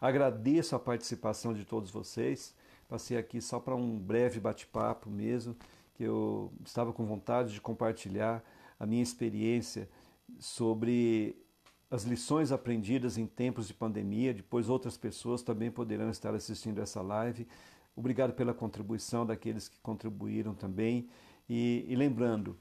Agradeço 0.00 0.76
a 0.76 0.78
participação 0.78 1.52
de 1.52 1.64
todos 1.64 1.90
vocês. 1.90 2.54
Passei 2.88 3.16
aqui 3.16 3.40
só 3.40 3.58
para 3.58 3.74
um 3.74 3.98
breve 3.98 4.38
bate-papo 4.38 5.10
mesmo, 5.10 5.56
que 5.94 6.04
eu 6.04 6.52
estava 6.64 6.92
com 6.92 7.04
vontade 7.04 7.52
de 7.52 7.60
compartilhar 7.60 8.42
a 8.78 8.86
minha 8.86 9.02
experiência 9.02 9.88
sobre 10.38 11.36
as 11.90 12.04
lições 12.04 12.52
aprendidas 12.52 13.16
em 13.16 13.26
tempos 13.26 13.66
de 13.66 13.74
pandemia. 13.74 14.34
Depois 14.34 14.68
outras 14.68 14.96
pessoas 14.96 15.42
também 15.42 15.70
poderão 15.70 16.10
estar 16.10 16.34
assistindo 16.34 16.80
essa 16.80 17.00
live. 17.00 17.46
Obrigado 17.96 18.32
pela 18.32 18.54
contribuição 18.54 19.26
daqueles 19.26 19.68
que 19.68 19.80
contribuíram 19.80 20.54
também. 20.54 21.08
E, 21.48 21.84
e 21.88 21.96
lembrando, 21.96 22.56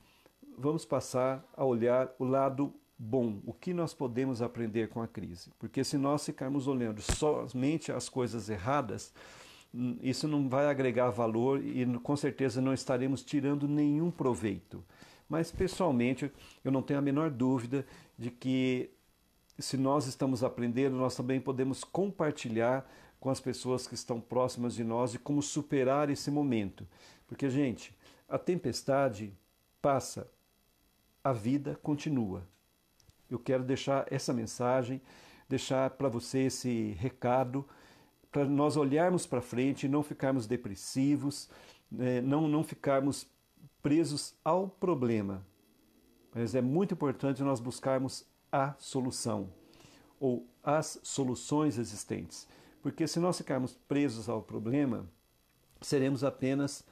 vamos 0.57 0.85
passar 0.85 1.45
a 1.55 1.63
olhar 1.63 2.09
o 2.17 2.25
lado 2.25 2.73
bom, 2.97 3.39
o 3.45 3.53
que 3.53 3.73
nós 3.73 3.93
podemos 3.93 4.41
aprender 4.41 4.89
com 4.89 5.01
a 5.01 5.07
crise. 5.07 5.51
Porque 5.59 5.83
se 5.83 5.97
nós 5.97 6.25
ficarmos 6.25 6.67
olhando 6.67 7.01
somente 7.01 7.91
as 7.91 8.09
coisas 8.09 8.49
erradas, 8.49 9.13
hum, 9.73 9.97
isso 10.01 10.27
não 10.27 10.49
vai 10.49 10.67
agregar 10.67 11.09
valor 11.09 11.63
e 11.63 11.85
com 11.99 12.15
certeza 12.15 12.61
não 12.61 12.73
estaremos 12.73 13.23
tirando 13.23 13.67
nenhum 13.67 14.09
proveito. 14.09 14.83
Mas 15.29 15.51
pessoalmente, 15.51 16.31
eu 16.63 16.71
não 16.71 16.81
tenho 16.81 16.99
a 16.99 17.01
menor 17.01 17.29
dúvida 17.29 17.85
de 18.17 18.31
que 18.31 18.89
se 19.59 19.77
nós 19.77 20.05
estamos 20.05 20.43
aprendendo, 20.43 20.95
nós 20.95 21.15
também 21.15 21.39
podemos 21.39 21.83
compartilhar 21.83 22.89
com 23.19 23.29
as 23.29 23.39
pessoas 23.39 23.87
que 23.87 23.95
estão 23.95 24.21
próximas 24.21 24.75
de 24.75 24.83
nós 24.83 25.13
e 25.13 25.19
como 25.19 25.41
superar 25.41 26.09
esse 26.09 26.29
momento. 26.29 26.87
Porque, 27.27 27.49
gente, 27.49 27.95
a 28.29 28.37
tempestade 28.37 29.33
passa, 29.81 30.29
a 31.23 31.33
vida 31.33 31.79
continua. 31.81 32.47
Eu 33.29 33.39
quero 33.39 33.63
deixar 33.63 34.05
essa 34.11 34.31
mensagem, 34.31 35.01
deixar 35.49 35.89
para 35.91 36.07
você 36.07 36.43
esse 36.43 36.91
recado, 36.99 37.67
para 38.31 38.45
nós 38.45 38.77
olharmos 38.77 39.25
para 39.25 39.41
frente 39.41 39.87
não 39.87 40.03
ficarmos 40.03 40.45
depressivos, 40.45 41.49
né, 41.89 42.21
não, 42.21 42.47
não 42.47 42.63
ficarmos 42.63 43.27
presos 43.81 44.35
ao 44.43 44.67
problema. 44.67 45.45
Mas 46.33 46.53
é 46.53 46.61
muito 46.61 46.93
importante 46.93 47.41
nós 47.41 47.59
buscarmos 47.59 48.25
a 48.51 48.73
solução 48.79 49.49
ou 50.19 50.47
as 50.63 50.99
soluções 51.03 51.77
existentes. 51.77 52.47
Porque 52.81 53.07
se 53.07 53.19
nós 53.19 53.37
ficarmos 53.37 53.73
presos 53.87 54.29
ao 54.29 54.41
problema, 54.41 55.05
seremos 55.81 56.23
apenas 56.23 56.83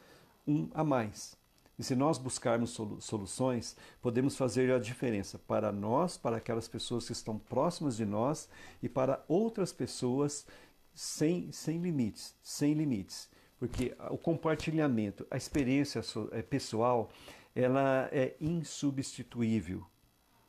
um 0.48 0.70
a 0.74 0.84
mais. 0.84 1.38
E 1.78 1.84
se 1.84 1.96
nós 1.96 2.18
buscarmos 2.18 2.78
soluções, 3.00 3.76
podemos 4.02 4.38
fazer 4.38 4.72
a 4.72 4.80
diferença 4.80 5.38
para 5.38 5.72
nós, 5.72 6.18
para 6.18 6.38
aquelas 6.38 6.68
pessoas 6.68 7.06
que 7.06 7.12
estão 7.12 7.38
próximas 7.38 7.98
de 7.98 8.06
nós 8.06 8.48
e 8.82 8.88
para 8.88 9.24
outras 9.28 9.74
pessoas 9.74 10.46
sem, 10.94 11.52
sem 11.52 11.80
limites, 11.80 12.34
sem 12.42 12.74
limites. 12.74 13.30
Porque 13.60 13.96
o 14.10 14.18
compartilhamento, 14.18 15.28
a 15.30 15.36
experiência 15.36 16.02
é, 16.32 16.42
pessoal, 16.42 17.10
ela 17.54 18.10
é 18.12 18.36
insubstituível. 18.40 19.86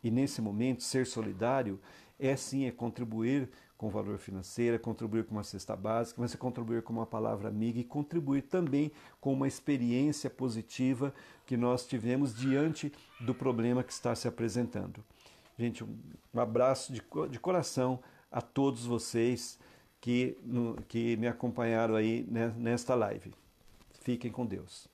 E 0.06 0.10
nesse 0.12 0.40
momento, 0.40 0.84
ser 0.84 1.04
solidário 1.04 1.80
é 2.16 2.36
sim 2.36 2.64
é 2.64 2.70
contribuir 2.70 3.50
com 3.76 3.90
valor 3.90 4.18
financeiro, 4.18 4.78
contribuir 4.78 5.24
com 5.24 5.34
uma 5.34 5.42
cesta 5.42 5.74
básica, 5.74 6.22
mas 6.22 6.32
é 6.32 6.38
contribuir 6.38 6.80
com 6.82 6.92
uma 6.92 7.04
palavra 7.04 7.48
amiga 7.48 7.80
e 7.80 7.82
contribuir 7.82 8.42
também 8.42 8.92
com 9.20 9.32
uma 9.32 9.48
experiência 9.48 10.30
positiva 10.30 11.12
que 11.44 11.56
nós 11.56 11.84
tivemos 11.84 12.32
diante 12.36 12.92
do 13.20 13.34
problema 13.34 13.82
que 13.82 13.92
está 13.92 14.14
se 14.14 14.28
apresentando. 14.28 15.04
Gente, 15.58 15.82
um 15.82 16.40
abraço 16.40 16.92
de, 16.92 17.02
de 17.28 17.40
coração 17.40 17.98
a 18.30 18.40
todos 18.40 18.86
vocês 18.86 19.58
que, 20.00 20.38
que 20.86 21.16
me 21.16 21.26
acompanharam 21.26 21.96
aí 21.96 22.24
nesta 22.56 22.94
live. 22.94 23.34
Fiquem 24.02 24.30
com 24.30 24.46
Deus. 24.46 24.86